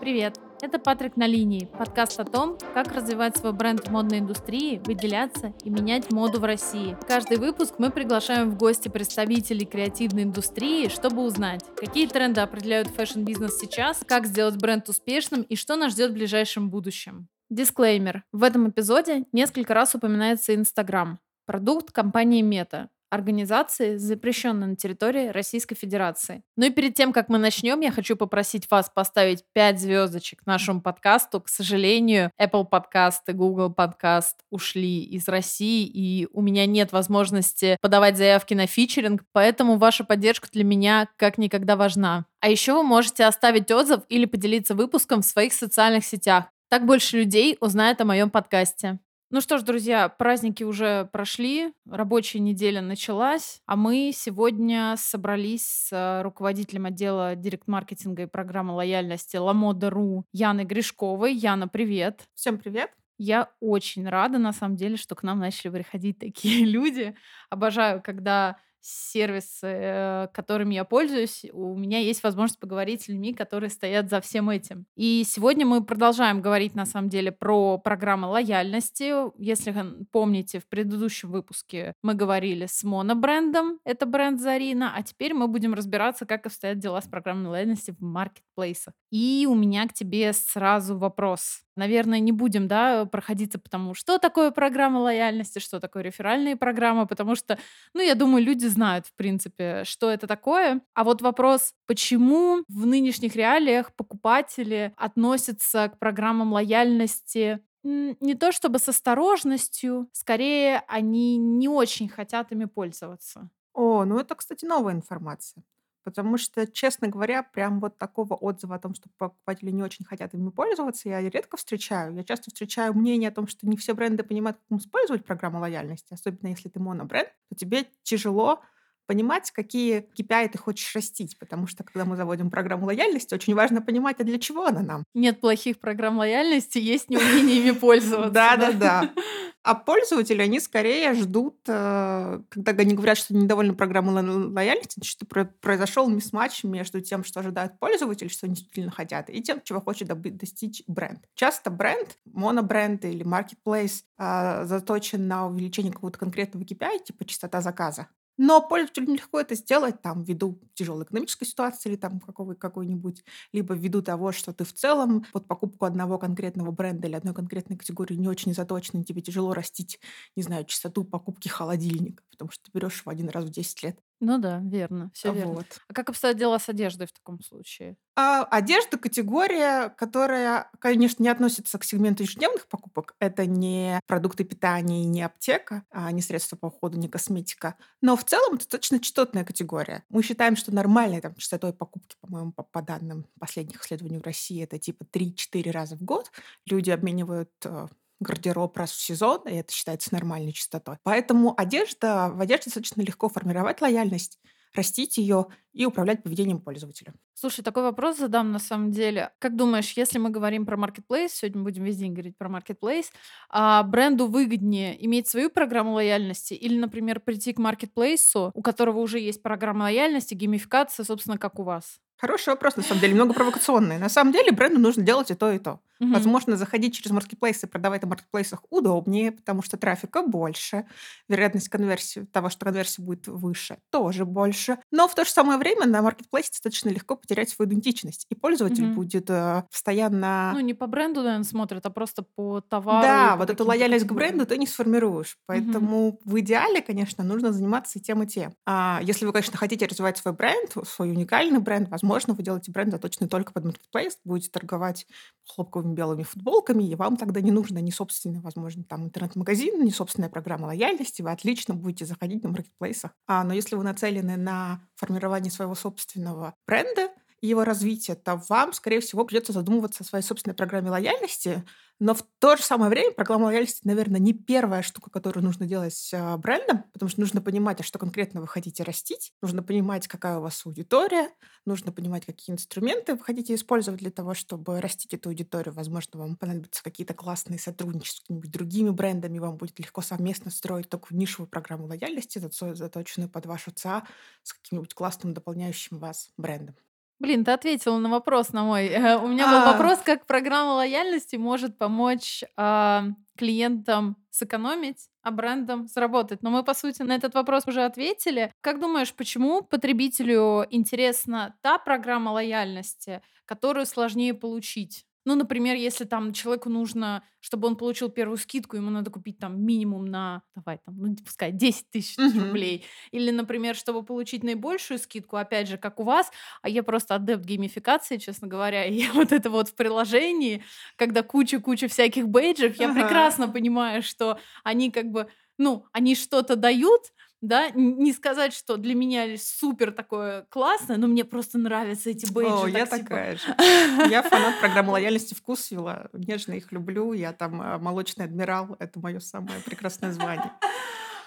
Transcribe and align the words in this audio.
Привет! 0.00 0.38
Это 0.60 0.78
Патрик 0.78 1.16
на 1.16 1.26
линии, 1.26 1.68
подкаст 1.78 2.20
о 2.20 2.24
том, 2.24 2.58
как 2.74 2.92
развивать 2.92 3.36
свой 3.36 3.52
бренд 3.52 3.86
в 3.86 3.90
модной 3.90 4.18
индустрии, 4.18 4.80
выделяться 4.84 5.54
и 5.64 5.70
менять 5.70 6.12
моду 6.12 6.38
в 6.38 6.44
России. 6.44 6.96
Каждый 7.08 7.38
выпуск 7.38 7.74
мы 7.78 7.90
приглашаем 7.90 8.50
в 8.50 8.58
гости 8.58 8.88
представителей 8.88 9.64
креативной 9.64 10.24
индустрии, 10.24 10.88
чтобы 10.88 11.22
узнать, 11.22 11.64
какие 11.76 12.06
тренды 12.06 12.40
определяют 12.42 12.88
фэшн-бизнес 12.88 13.58
сейчас, 13.58 14.02
как 14.06 14.26
сделать 14.26 14.56
бренд 14.56 14.88
успешным 14.88 15.42
и 15.42 15.56
что 15.56 15.76
нас 15.76 15.92
ждет 15.92 16.10
в 16.10 16.14
ближайшем 16.14 16.68
будущем. 16.70 17.28
Дисклеймер. 17.48 18.24
В 18.32 18.42
этом 18.42 18.68
эпизоде 18.68 19.24
несколько 19.32 19.72
раз 19.72 19.94
упоминается 19.94 20.54
Инстаграм, 20.54 21.18
продукт 21.46 21.90
компании 21.90 22.42
Мета, 22.42 22.90
организации, 23.16 23.96
запрещенной 23.96 24.68
на 24.68 24.76
территории 24.76 25.28
Российской 25.28 25.74
Федерации. 25.74 26.42
Ну 26.56 26.66
и 26.66 26.70
перед 26.70 26.94
тем, 26.94 27.12
как 27.12 27.28
мы 27.28 27.38
начнем, 27.38 27.80
я 27.80 27.90
хочу 27.90 28.14
попросить 28.14 28.70
вас 28.70 28.88
поставить 28.88 29.42
5 29.52 29.80
звездочек 29.80 30.46
нашему 30.46 30.80
подкасту. 30.80 31.40
К 31.40 31.48
сожалению, 31.48 32.30
Apple 32.40 32.68
Podcast 32.70 33.22
и 33.26 33.32
Google 33.32 33.74
Podcast 33.76 34.36
ушли 34.50 35.02
из 35.02 35.26
России, 35.26 35.84
и 35.86 36.28
у 36.32 36.40
меня 36.40 36.66
нет 36.66 36.92
возможности 36.92 37.76
подавать 37.80 38.16
заявки 38.16 38.54
на 38.54 38.66
фичеринг, 38.66 39.24
поэтому 39.32 39.76
ваша 39.76 40.04
поддержка 40.04 40.48
для 40.52 40.62
меня 40.62 41.08
как 41.16 41.38
никогда 41.38 41.74
важна. 41.74 42.26
А 42.40 42.48
еще 42.48 42.74
вы 42.74 42.84
можете 42.84 43.24
оставить 43.24 43.70
отзыв 43.70 44.02
или 44.08 44.26
поделиться 44.26 44.74
выпуском 44.74 45.22
в 45.22 45.26
своих 45.26 45.52
социальных 45.52 46.04
сетях. 46.04 46.44
Так 46.68 46.84
больше 46.84 47.18
людей 47.18 47.56
узнает 47.60 48.00
о 48.00 48.04
моем 48.04 48.30
подкасте. 48.30 48.98
Ну 49.28 49.40
что 49.40 49.58
ж, 49.58 49.62
друзья, 49.62 50.08
праздники 50.08 50.62
уже 50.62 51.08
прошли, 51.10 51.72
рабочая 51.90 52.38
неделя 52.38 52.80
началась, 52.80 53.60
а 53.66 53.74
мы 53.74 54.12
сегодня 54.14 54.94
собрались 54.96 55.66
с 55.66 55.92
э, 55.92 56.22
руководителем 56.22 56.86
отдела 56.86 57.34
директ-маркетинга 57.34 58.22
и 58.22 58.26
программы 58.26 58.74
лояльности 58.74 59.36
Ламода.ру 59.36 60.26
Яной 60.32 60.64
Гришковой. 60.64 61.34
Яна, 61.34 61.66
привет! 61.66 62.28
Всем 62.34 62.56
привет! 62.56 62.92
Я 63.18 63.50
очень 63.58 64.08
рада, 64.08 64.38
на 64.38 64.52
самом 64.52 64.76
деле, 64.76 64.96
что 64.96 65.16
к 65.16 65.24
нам 65.24 65.40
начали 65.40 65.72
приходить 65.72 66.20
такие 66.20 66.64
люди. 66.64 67.16
Обожаю, 67.50 68.00
когда 68.00 68.58
сервисы, 68.86 69.66
э, 69.66 70.28
которыми 70.32 70.74
я 70.74 70.84
пользуюсь, 70.84 71.44
у 71.52 71.76
меня 71.76 71.98
есть 71.98 72.22
возможность 72.22 72.60
поговорить 72.60 73.02
с 73.02 73.08
людьми, 73.08 73.34
которые 73.34 73.70
стоят 73.70 74.08
за 74.08 74.20
всем 74.20 74.48
этим. 74.48 74.86
И 74.94 75.24
сегодня 75.26 75.66
мы 75.66 75.84
продолжаем 75.84 76.40
говорить, 76.40 76.74
на 76.74 76.86
самом 76.86 77.08
деле, 77.08 77.32
про 77.32 77.78
программы 77.78 78.28
лояльности. 78.28 79.12
Если 79.42 79.74
помните, 80.12 80.60
в 80.60 80.68
предыдущем 80.68 81.30
выпуске 81.30 81.94
мы 82.02 82.14
говорили 82.14 82.66
с 82.66 82.84
монобрендом, 82.84 83.80
это 83.84 84.06
бренд 84.06 84.40
Зарина, 84.40 84.94
а 84.96 85.02
теперь 85.02 85.34
мы 85.34 85.48
будем 85.48 85.74
разбираться, 85.74 86.26
как 86.26 86.46
обстоят 86.46 86.78
дела 86.78 87.00
с 87.00 87.08
программой 87.08 87.48
лояльности 87.48 87.90
в 87.90 88.00
маркетплейсах. 88.00 88.94
И 89.10 89.46
у 89.48 89.54
меня 89.54 89.88
к 89.88 89.92
тебе 89.92 90.32
сразу 90.32 90.96
вопрос. 90.96 91.65
Наверное, 91.76 92.20
не 92.20 92.32
будем, 92.32 92.68
да, 92.68 93.04
проходиться 93.04 93.58
потому, 93.58 93.92
что 93.94 94.18
такое 94.18 94.50
программа 94.50 94.98
лояльности, 94.98 95.58
что 95.58 95.78
такое 95.78 96.02
реферальные 96.02 96.56
программы, 96.56 97.06
потому 97.06 97.34
что, 97.34 97.58
ну, 97.92 98.00
я 98.00 98.14
думаю, 98.14 98.42
люди 98.42 98.64
знают, 98.66 99.06
в 99.06 99.14
принципе, 99.14 99.82
что 99.84 100.10
это 100.10 100.26
такое. 100.26 100.80
А 100.94 101.04
вот 101.04 101.20
вопрос, 101.20 101.74
почему 101.86 102.64
в 102.68 102.86
нынешних 102.86 103.36
реалиях 103.36 103.94
покупатели 103.94 104.94
относятся 104.96 105.88
к 105.90 105.98
программам 105.98 106.52
лояльности 106.52 107.60
не 107.84 108.34
то 108.34 108.50
чтобы 108.50 108.80
с 108.80 108.88
осторожностью, 108.88 110.08
скорее 110.12 110.82
они 110.88 111.36
не 111.36 111.68
очень 111.68 112.08
хотят 112.08 112.50
ими 112.50 112.64
пользоваться. 112.64 113.48
О, 113.74 114.04
ну 114.04 114.18
это, 114.18 114.34
кстати, 114.34 114.64
новая 114.64 114.94
информация. 114.94 115.62
Потому 116.06 116.38
что, 116.38 116.68
честно 116.68 117.08
говоря, 117.08 117.42
прям 117.42 117.80
вот 117.80 117.98
такого 117.98 118.34
отзыва 118.34 118.76
о 118.76 118.78
том, 118.78 118.94
что 118.94 119.08
покупатели 119.18 119.72
не 119.72 119.82
очень 119.82 120.04
хотят 120.04 120.34
ими 120.34 120.50
пользоваться, 120.50 121.08
я 121.08 121.20
редко 121.20 121.56
встречаю. 121.56 122.14
Я 122.14 122.22
часто 122.22 122.52
встречаю 122.52 122.94
мнение 122.94 123.30
о 123.30 123.32
том, 123.32 123.48
что 123.48 123.66
не 123.66 123.76
все 123.76 123.92
бренды 123.92 124.22
понимают, 124.22 124.56
как 124.68 124.78
использовать 124.78 125.24
программу 125.24 125.58
лояльности. 125.58 126.14
Особенно 126.14 126.46
если 126.46 126.68
ты 126.68 126.78
монобренд, 126.78 127.28
то 127.48 127.56
тебе 127.56 127.86
тяжело 128.04 128.60
понимать, 129.06 129.50
какие 129.50 130.08
KPI 130.18 130.50
ты 130.50 130.58
хочешь 130.58 130.94
растить, 130.94 131.38
потому 131.38 131.66
что 131.66 131.84
когда 131.84 132.04
мы 132.04 132.16
заводим 132.16 132.50
программу 132.50 132.86
лояльности, 132.86 133.34
очень 133.34 133.54
важно 133.54 133.80
понимать, 133.82 134.20
а 134.20 134.24
для 134.24 134.38
чего 134.38 134.66
она 134.66 134.82
нам. 134.82 135.04
Нет 135.14 135.40
плохих 135.40 135.78
программ 135.78 136.18
лояльности, 136.18 136.78
есть 136.78 137.10
неумение 137.10 137.58
ими 137.58 137.70
пользоваться. 137.78 138.30
Да-да-да. 138.30 139.10
А 139.66 139.74
пользователи, 139.74 140.42
они 140.42 140.60
скорее 140.60 141.12
ждут, 141.14 141.56
э, 141.66 142.40
когда 142.50 142.82
они 142.82 142.94
говорят, 142.94 143.18
что 143.18 143.34
недовольны 143.34 143.74
программой 143.74 144.22
лояльности, 144.22 145.02
что 145.02 145.26
произошел 145.26 146.08
мисс-матч 146.08 146.62
между 146.62 147.00
тем, 147.00 147.24
что 147.24 147.40
ожидает 147.40 147.76
пользователь, 147.80 148.30
что 148.30 148.46
они 148.46 148.54
действительно 148.54 148.92
хотят, 148.92 149.28
и 149.28 149.42
тем, 149.42 149.60
чего 149.64 149.80
хочет 149.80 150.06
достичь 150.36 150.84
бренд. 150.86 151.18
Часто 151.34 151.70
бренд, 151.70 152.16
монобренд 152.26 153.04
или 153.06 153.26
marketplace 153.26 154.04
а, 154.16 154.64
заточен 154.66 155.26
на 155.26 155.48
увеличение 155.48 155.92
какого-то 155.92 156.20
конкретного 156.20 156.62
KPI, 156.62 157.04
типа 157.04 157.24
частота 157.24 157.60
заказа. 157.60 158.06
Но 158.38 158.60
пользователю 158.60 159.14
легко 159.14 159.40
это 159.40 159.54
сделать 159.54 160.02
там 160.02 160.22
ввиду 160.22 160.60
тяжелой 160.74 161.04
экономической 161.04 161.46
ситуации 161.46 161.88
или 161.90 161.96
там 161.96 162.20
какого, 162.20 162.54
какой-нибудь, 162.54 163.24
либо 163.52 163.74
ввиду 163.74 164.02
того, 164.02 164.32
что 164.32 164.52
ты 164.52 164.64
в 164.64 164.72
целом 164.74 165.24
под 165.32 165.46
покупку 165.48 165.86
одного 165.86 166.18
конкретного 166.18 166.70
бренда 166.70 167.08
или 167.08 167.14
одной 167.16 167.34
конкретной 167.34 167.76
категории 167.78 168.14
не 168.16 168.28
очень 168.28 168.54
заточен, 168.54 169.04
тебе 169.04 169.22
тяжело 169.22 169.54
растить, 169.54 170.00
не 170.36 170.42
знаю, 170.42 170.64
частоту 170.66 171.04
покупки 171.04 171.48
холодильника, 171.48 172.22
потому 172.30 172.50
что 172.50 172.64
ты 172.64 172.70
берешь 172.78 173.00
его 173.00 173.10
один 173.12 173.28
раз 173.30 173.44
в 173.46 173.50
10 173.50 173.82
лет. 173.82 173.98
Ну 174.20 174.38
да, 174.38 174.60
верно, 174.64 175.10
все 175.12 175.32
верно. 175.32 175.54
Вот. 175.54 175.66
А 175.88 175.92
как 175.92 176.08
обстоят 176.08 176.38
дела 176.38 176.58
с 176.58 176.68
одеждой 176.68 177.06
в 177.06 177.12
таком 177.12 177.42
случае? 177.42 177.96
А, 178.14 178.44
одежда 178.44 178.96
категория, 178.96 179.90
которая, 179.90 180.70
конечно, 180.78 181.22
не 181.22 181.28
относится 181.28 181.78
к 181.78 181.84
сегменту 181.84 182.22
ежедневных 182.22 182.66
покупок. 182.66 183.14
Это 183.20 183.44
не 183.44 184.00
продукты 184.06 184.44
питания, 184.44 185.04
не 185.04 185.22
аптека, 185.22 185.84
а 185.90 186.10
не 186.12 186.22
средства 186.22 186.56
по 186.56 186.66
уходу, 186.66 186.98
не 186.98 187.08
косметика. 187.08 187.76
Но 188.00 188.16
в 188.16 188.24
целом 188.24 188.54
это 188.54 188.66
точно 188.66 189.00
частотная 189.00 189.44
категория. 189.44 190.02
Мы 190.08 190.22
считаем, 190.22 190.56
что 190.56 190.74
нормальной 190.74 191.20
там, 191.20 191.34
частотой 191.34 191.74
покупки, 191.74 192.16
по-моему, 192.20 192.52
по, 192.52 192.62
по 192.62 192.80
данным 192.80 193.26
последних 193.38 193.84
исследований 193.84 194.18
в 194.18 194.24
России, 194.24 194.62
это 194.62 194.78
типа 194.78 195.04
3-4 195.04 195.70
раза 195.70 195.96
в 195.96 196.02
год. 196.02 196.32
Люди 196.64 196.90
обменивают 196.90 197.50
э, 197.64 197.88
гардероб 198.20 198.76
раз 198.76 198.92
в 198.92 199.00
сезон, 199.00 199.42
и 199.46 199.54
это 199.54 199.72
считается 199.72 200.12
нормальной 200.14 200.52
частотой. 200.52 200.96
Поэтому 201.02 201.54
одежда, 201.58 202.30
в 202.32 202.40
одежде 202.40 202.66
достаточно 202.66 203.02
легко 203.02 203.28
формировать 203.28 203.80
лояльность, 203.80 204.38
растить 204.74 205.16
ее 205.18 205.46
и 205.72 205.86
управлять 205.86 206.22
поведением 206.22 206.60
пользователя. 206.60 207.14
Слушай, 207.34 207.62
такой 207.62 207.82
вопрос 207.82 208.16
задам 208.18 208.50
на 208.52 208.58
самом 208.58 208.90
деле. 208.90 209.30
Как 209.38 209.56
думаешь, 209.56 209.92
если 209.92 210.18
мы 210.18 210.30
говорим 210.30 210.64
про 210.64 210.76
marketplace, 210.78 211.28
сегодня 211.32 211.62
будем 211.62 211.84
весь 211.84 211.98
день 211.98 212.12
говорить 212.12 212.36
про 212.38 212.48
marketplace, 212.48 213.06
а 213.50 213.82
бренду 213.82 214.26
выгоднее 214.26 215.04
иметь 215.04 215.28
свою 215.28 215.50
программу 215.50 215.92
лояльности 215.92 216.54
или, 216.54 216.78
например, 216.78 217.20
прийти 217.20 217.52
к 217.52 217.58
маркетплейсу, 217.58 218.50
у 218.54 218.62
которого 218.62 218.98
уже 219.00 219.18
есть 219.18 219.42
программа 219.42 219.84
лояльности, 219.84 220.34
геймификация, 220.34 221.04
собственно, 221.04 221.36
как 221.38 221.58
у 221.58 221.62
вас? 221.62 221.98
Хороший 222.18 222.50
вопрос, 222.50 222.76
на 222.76 222.82
самом 222.82 223.00
деле, 223.00 223.14
много 223.14 223.34
провокационный. 223.34 223.98
На 223.98 224.08
самом 224.08 224.32
деле 224.32 224.50
бренду 224.52 224.80
нужно 224.80 225.02
делать 225.02 225.30
и 225.30 225.34
то, 225.34 225.52
и 225.52 225.58
то. 225.58 225.80
Угу. 226.00 226.12
Возможно, 226.12 226.56
заходить 226.56 226.94
через 226.94 227.10
маркетплейсы 227.10 227.66
и 227.66 227.68
продавать 227.68 228.02
на 228.02 228.08
маркетплейсах 228.08 228.62
удобнее, 228.70 229.32
потому 229.32 229.62
что 229.62 229.76
трафика 229.76 230.22
больше. 230.22 230.86
Вероятность 231.28 231.68
конверсии, 231.68 232.20
того, 232.32 232.50
что 232.50 232.64
конверсия 232.64 233.02
будет 233.02 233.26
выше, 233.28 233.78
тоже 233.90 234.24
больше. 234.24 234.78
Но 234.90 235.08
в 235.08 235.14
то 235.14 235.24
же 235.24 235.30
самое 235.30 235.58
время 235.58 235.86
на 235.86 236.02
маркетплейсе 236.02 236.50
достаточно 236.52 236.88
легко 236.88 237.16
потерять 237.16 237.50
свою 237.50 237.70
идентичность. 237.70 238.26
И 238.30 238.34
пользователь 238.34 238.86
угу. 238.86 238.94
будет 238.94 239.28
э, 239.30 239.64
постоянно... 239.70 240.52
Ну, 240.54 240.60
не 240.60 240.74
по 240.74 240.86
бренду, 240.86 241.22
наверное, 241.22 241.44
смотрит, 241.44 241.84
а 241.84 241.90
просто 241.90 242.22
по 242.22 242.60
товару. 242.60 243.02
Да, 243.02 243.36
вот 243.36 243.50
эту 243.50 243.64
лояльность 243.64 244.06
к 244.06 244.12
бренду 244.12 244.46
ты 244.46 244.58
не 244.58 244.66
сформируешь. 244.66 245.38
Поэтому 245.46 246.08
угу. 246.08 246.20
в 246.24 246.40
идеале, 246.40 246.80
конечно, 246.82 247.24
нужно 247.24 247.52
заниматься 247.52 247.98
и 247.98 248.02
тем, 248.02 248.22
и 248.22 248.26
тем. 248.26 248.54
А 248.66 249.00
если 249.02 249.26
вы, 249.26 249.32
конечно, 249.32 249.56
хотите 249.56 249.86
развивать 249.86 250.18
свой 250.18 250.34
бренд, 250.34 250.74
свой 250.86 251.10
уникальный 251.10 251.58
бренд, 251.58 251.88
возможно, 251.88 252.05
вы 252.08 252.42
делаете 252.42 252.72
бренд 252.72 252.92
заточенный 252.92 253.28
только 253.28 253.52
под 253.52 253.64
маркетплейс, 253.64 254.18
будете 254.24 254.50
торговать 254.50 255.06
хлопковыми 255.46 255.94
белыми 255.94 256.22
футболками, 256.22 256.84
и 256.84 256.94
вам 256.94 257.16
тогда 257.16 257.40
не 257.40 257.50
нужно 257.50 257.78
ни 257.78 257.90
собственный, 257.90 258.40
возможно, 258.40 258.84
там 258.84 259.04
интернет-магазин, 259.04 259.84
ни 259.84 259.90
собственная 259.90 260.28
программа 260.28 260.66
лояльности, 260.66 261.22
вы 261.22 261.30
отлично 261.30 261.74
будете 261.74 262.06
заходить 262.06 262.42
на 262.42 262.50
маркетплейсах. 262.50 263.12
А, 263.26 263.44
но 263.44 263.54
если 263.54 263.76
вы 263.76 263.84
нацелены 263.84 264.36
на 264.36 264.80
формирование 264.96 265.50
своего 265.50 265.74
собственного 265.74 266.54
бренда, 266.66 267.10
и 267.40 267.48
его 267.48 267.64
развитие, 267.64 268.16
то 268.16 268.42
вам, 268.48 268.72
скорее 268.72 269.00
всего, 269.00 269.24
придется 269.24 269.52
задумываться 269.52 270.02
о 270.02 270.06
своей 270.06 270.24
собственной 270.24 270.54
программе 270.54 270.90
лояльности, 270.90 271.64
но 271.98 272.14
в 272.14 272.22
то 272.38 272.56
же 272.56 272.62
самое 272.62 272.90
время 272.90 273.12
программа 273.12 273.44
лояльности, 273.46 273.80
наверное, 273.86 274.20
не 274.20 274.34
первая 274.34 274.82
штука, 274.82 275.10
которую 275.10 275.44
нужно 275.44 275.66
делать 275.66 276.10
а, 276.14 276.36
брендом, 276.36 276.84
потому 276.92 277.08
что 277.08 277.20
нужно 277.20 277.40
понимать, 277.40 277.80
а 277.80 277.82
что 277.82 277.98
конкретно 277.98 278.40
вы 278.42 278.48
хотите 278.48 278.82
растить, 278.82 279.32
нужно 279.40 279.62
понимать, 279.62 280.06
какая 280.06 280.38
у 280.38 280.42
вас 280.42 280.64
аудитория, 280.66 281.30
нужно 281.64 281.92
понимать, 281.92 282.26
какие 282.26 282.54
инструменты 282.54 283.14
вы 283.14 283.24
хотите 283.24 283.54
использовать 283.54 284.00
для 284.00 284.10
того, 284.10 284.34
чтобы 284.34 284.80
растить 284.80 285.14
эту 285.14 285.30
аудиторию. 285.30 285.72
Возможно, 285.74 286.20
вам 286.20 286.36
понадобятся 286.36 286.82
какие-то 286.82 287.14
классные 287.14 287.58
сотрудничества 287.58 288.18
с 288.18 288.20
какими-нибудь 288.20 288.50
другими 288.50 288.90
брендами, 288.90 289.38
вам 289.38 289.56
будет 289.56 289.78
легко 289.78 290.02
совместно 290.02 290.50
строить 290.50 290.88
такую 290.90 291.18
нишевую 291.18 291.48
программу 291.48 291.86
лояльности, 291.86 292.38
заточенную 292.38 293.30
под 293.30 293.46
вашу 293.46 293.70
ЦА 293.70 294.04
с 294.42 294.52
каким-нибудь 294.52 294.94
классным 294.94 295.34
дополняющим 295.34 295.98
вас 295.98 296.30
брендом. 296.36 296.76
Блин, 297.18 297.44
ты 297.44 297.52
ответила 297.52 297.98
на 297.98 298.10
вопрос 298.10 298.52
на 298.52 298.64
мой. 298.64 298.88
Э, 298.88 299.16
у 299.16 299.26
меня 299.26 299.46
был 299.46 299.58
А. 299.58 299.72
вопрос, 299.72 300.00
как 300.00 300.26
программа 300.26 300.72
лояльности 300.74 301.36
может 301.36 301.78
помочь 301.78 302.44
а, 302.56 303.04
клиентам 303.38 304.16
сэкономить, 304.30 305.08
а 305.22 305.30
брендам 305.30 305.86
заработать. 305.88 306.42
Но 306.42 306.50
мы, 306.50 306.62
по 306.62 306.74
сути, 306.74 307.02
на 307.02 307.14
этот 307.14 307.34
вопрос 307.34 307.64
уже 307.66 307.84
ответили. 307.84 308.52
Как 308.60 308.80
думаешь, 308.80 309.14
почему 309.14 309.62
потребителю 309.62 310.66
интересна 310.70 311.56
та 311.62 311.78
программа 311.78 312.30
лояльности, 312.30 313.22
которую 313.46 313.86
сложнее 313.86 314.34
получить? 314.34 315.06
Ну, 315.26 315.34
например, 315.34 315.76
если 315.76 316.04
там 316.04 316.32
человеку 316.32 316.70
нужно, 316.70 317.22
чтобы 317.40 317.68
он 317.68 317.76
получил 317.76 318.08
первую 318.10 318.38
скидку, 318.38 318.76
ему 318.76 318.90
надо 318.90 319.10
купить 319.10 319.38
там 319.38 319.60
минимум 319.60 320.06
на, 320.06 320.42
давай 320.54 320.78
там, 320.84 320.96
ну, 320.98 321.14
пускай 321.16 321.52
10 321.52 321.90
тысяч 321.90 322.18
Мгм. 322.18 322.36
рублей. 322.36 322.86
Или, 323.10 323.30
например, 323.32 323.74
чтобы 323.76 324.04
получить 324.04 324.44
наибольшую 324.44 324.98
скидку, 324.98 325.36
опять 325.36 325.68
же, 325.68 325.78
как 325.78 326.00
у 326.00 326.04
вас, 326.04 326.30
а 326.62 326.68
я 326.68 326.82
просто 326.82 327.16
адепт 327.16 327.44
геймификации, 327.44 328.18
честно 328.18 328.48
говоря, 328.48 328.84
и 328.86 328.94
я 328.94 329.12
вот 329.12 329.32
это 329.32 329.50
вот 329.50 329.68
в 329.68 329.74
приложении, 329.74 330.62
когда 330.96 331.22
куча-куча 331.22 331.88
всяких 331.88 332.28
бейджев, 332.28 332.76
я 332.76 332.88
Ага. 332.88 333.06
прекрасно 333.06 333.48
понимаю, 333.48 334.02
что 334.02 334.38
они 334.64 334.90
как 334.90 335.06
бы, 335.10 335.28
ну, 335.58 335.86
они 335.92 336.14
что-то 336.14 336.56
дают, 336.56 337.12
да, 337.42 337.70
не 337.70 338.12
сказать, 338.12 338.54
что 338.54 338.76
для 338.76 338.94
меня 338.94 339.36
супер 339.36 339.92
такое 339.92 340.46
классное, 340.48 340.96
но 340.96 341.06
мне 341.06 341.24
просто 341.24 341.58
нравятся 341.58 342.10
эти 342.10 342.30
бейджи. 342.32 342.52
О, 342.52 342.66
я 342.66 342.86
так, 342.86 343.00
типа, 343.00 343.10
такая 343.10 343.36
же. 343.36 343.54
Я 344.10 344.22
фанат 344.22 344.58
программы 344.58 344.92
лояльности 344.92 345.34
«Вкусвилла». 345.34 346.08
Нежно 346.12 346.54
их 346.54 346.72
люблю. 346.72 347.12
Я 347.12 347.32
там 347.32 347.60
а, 347.60 347.78
молочный 347.78 348.24
адмирал. 348.24 348.76
Это 348.78 348.98
мое 349.00 349.20
самое 349.20 349.60
прекрасное 349.60 350.12
звание. 350.12 350.52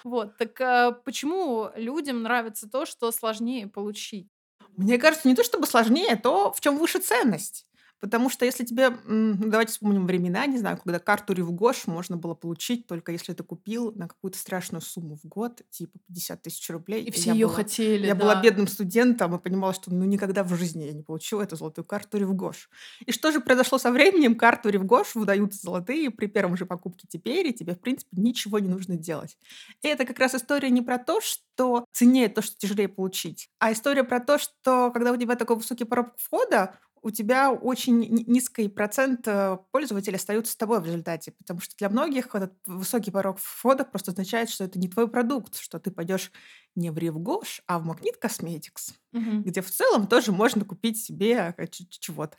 Вот, 0.05 0.37
так 0.37 0.59
а, 0.61 0.93
почему 0.93 1.71
людям 1.75 2.23
нравится 2.23 2.69
то, 2.69 2.85
что 2.85 3.11
сложнее 3.11 3.67
получить? 3.67 4.29
Мне 4.77 4.97
кажется, 4.97 5.27
не 5.27 5.35
то 5.35 5.43
чтобы 5.43 5.67
сложнее, 5.67 6.15
то 6.15 6.53
в 6.53 6.61
чем 6.61 6.77
выше 6.77 6.99
ценность. 6.99 7.67
Потому 7.99 8.29
что 8.29 8.45
если 8.45 8.63
тебе, 8.63 8.91
ну, 9.05 9.35
давайте 9.35 9.73
вспомним 9.73 10.07
времена, 10.07 10.45
не 10.45 10.57
знаю, 10.57 10.77
когда 10.77 10.99
карту 10.99 11.33
Ривгош 11.33 11.87
можно 11.87 12.15
было 12.17 12.33
получить 12.33 12.87
только 12.87 13.11
если 13.11 13.33
ты 13.33 13.43
купил 13.43 13.91
на 13.93 14.07
какую-то 14.07 14.37
страшную 14.37 14.81
сумму 14.81 15.17
в 15.21 15.27
год, 15.27 15.61
типа 15.69 15.99
50 16.07 16.41
тысяч 16.41 16.69
рублей. 16.69 17.03
И 17.03 17.07
И 17.09 17.11
все 17.11 17.31
ее 17.31 17.47
была- 17.47 17.55
хотели, 17.55 18.07
Я 18.07 18.15
да. 18.15 18.21
была 18.21 18.41
бедным 18.41 18.67
студентом 18.67 19.35
и 19.35 19.39
понимала, 19.39 19.73
что 19.73 19.93
ну 19.93 20.05
никогда 20.05 20.43
в 20.43 20.55
жизни 20.55 20.83
я 20.85 20.93
не 20.93 21.03
получу 21.03 21.39
эту 21.39 21.55
золотую 21.55 21.85
карту 21.85 22.17
Ривгош. 22.17 22.69
И 23.05 23.11
что 23.11 23.31
же 23.31 23.41
произошло 23.41 23.77
со 23.77 23.91
временем? 23.91 24.35
Карту 24.35 24.69
Ривгош 24.69 25.15
выдают 25.15 25.53
золотые 25.53 26.09
при 26.11 26.27
первом 26.27 26.55
же 26.57 26.65
покупке 26.65 27.07
теперь, 27.09 27.47
и 27.47 27.53
тебе, 27.53 27.75
в 27.75 27.79
принципе, 27.81 28.09
ничего 28.21 28.59
не 28.59 28.69
нужно 28.69 28.95
делать. 28.95 29.37
И 29.81 29.87
это 29.87 30.05
как 30.05 30.19
раз 30.19 30.35
история 30.35 30.69
не 30.69 30.81
про 30.81 30.97
то, 30.99 31.19
что 31.21 31.85
ценнее 31.91 32.29
то, 32.29 32.41
что 32.41 32.57
тяжелее 32.57 32.87
получить, 32.87 33.49
а 33.59 33.73
история 33.73 34.03
про 34.05 34.19
то, 34.21 34.37
что 34.37 34.91
когда 34.93 35.11
у 35.11 35.17
тебя 35.17 35.35
такой 35.35 35.57
высокий 35.57 35.83
порог 35.83 36.13
входа, 36.17 36.79
у 37.01 37.11
тебя 37.11 37.51
очень 37.51 37.99
ни- 37.99 38.23
низкий 38.29 38.67
процент 38.69 39.27
э, 39.27 39.57
пользователей 39.71 40.15
остаются 40.17 40.53
с 40.53 40.55
тобой 40.55 40.79
в 40.81 40.85
результате, 40.85 41.31
потому 41.31 41.59
что 41.61 41.75
для 41.77 41.89
многих 41.89 42.33
этот 42.35 42.53
высокий 42.65 43.11
порог 43.11 43.37
входа 43.39 43.85
просто 43.85 44.11
означает, 44.11 44.49
что 44.49 44.63
это 44.63 44.79
не 44.79 44.87
твой 44.89 45.07
продукт, 45.09 45.57
что 45.57 45.79
ты 45.79 45.91
пойдешь 45.91 46.31
не 46.75 46.91
в 46.91 46.97
Ривгош, 46.97 47.61
а 47.67 47.79
в 47.79 47.85
Магнит 47.85 48.17
Косметикс, 48.17 48.93
Мгм. 49.11 49.43
где 49.43 49.61
в 49.61 49.69
целом 49.71 50.07
тоже 50.07 50.31
можно 50.31 50.65
купить 50.65 50.97
себе 51.03 51.53
э, 51.57 51.67
чего-то. 51.67 52.37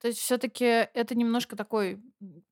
То 0.00 0.08
есть 0.08 0.20
все-таки 0.20 0.64
это 0.64 1.14
немножко 1.14 1.56
такой 1.56 2.00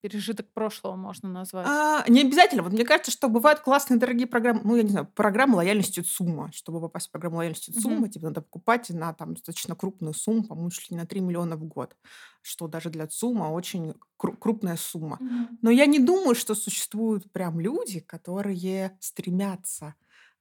пережиток 0.00 0.52
прошлого 0.52 0.96
можно 0.96 1.28
назвать. 1.28 1.66
А, 1.68 2.04
не 2.08 2.22
обязательно. 2.22 2.62
Вот 2.62 2.72
мне 2.72 2.84
кажется, 2.84 3.10
что 3.10 3.28
бывают 3.28 3.60
классные 3.60 3.98
дорогие 3.98 4.26
программы, 4.26 4.60
ну, 4.64 4.76
я 4.76 4.82
не 4.82 4.90
знаю, 4.90 5.06
программа 5.06 5.56
лояльности 5.56 6.00
ЦУМа. 6.00 6.50
Чтобы 6.52 6.80
попасть 6.80 7.08
в 7.08 7.10
программу 7.10 7.36
лояльности. 7.36 7.70
ЦУМа, 7.70 8.08
тебе 8.08 8.28
надо 8.28 8.42
покупать 8.42 8.90
на 8.90 9.12
там 9.12 9.34
достаточно 9.34 9.76
крупную 9.76 10.14
сумму, 10.14 10.44
по-моему, 10.44 10.70
чуть 10.70 10.90
ли 10.90 10.96
не 10.96 11.02
на 11.02 11.06
3 11.06 11.20
миллиона 11.20 11.56
в 11.56 11.64
год, 11.64 11.96
что 12.42 12.68
даже 12.68 12.90
для 12.90 13.06
ЦУМа 13.06 13.52
очень 13.52 13.94
кру- 14.18 14.36
крупная 14.36 14.76
сумма. 14.76 15.18
Мгм. 15.20 15.58
Но 15.62 15.70
я 15.70 15.86
не 15.86 15.98
думаю, 15.98 16.34
что 16.34 16.54
существуют 16.54 17.30
прям 17.32 17.60
люди, 17.60 18.00
которые 18.00 18.96
стремятся 19.00 19.94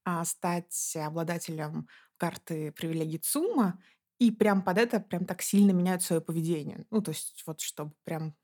а, 0.04 0.24
стать 0.26 0.96
обладателем 0.96 1.88
карты 2.18 2.72
привилегий 2.72 3.18
ЦУМа 3.18 3.80
и 4.20 4.32
прям 4.32 4.64
под 4.64 4.78
это 4.78 5.00
прям 5.00 5.26
так 5.26 5.42
сильно 5.42 5.72
меняют 5.72 6.02
свое 6.04 6.22
поведение. 6.22 6.86
Ну, 6.92 7.02
то 7.02 7.12
есть 7.12 7.44
вот 7.46 7.62
чтобы 7.62 7.94
прям 8.04 8.36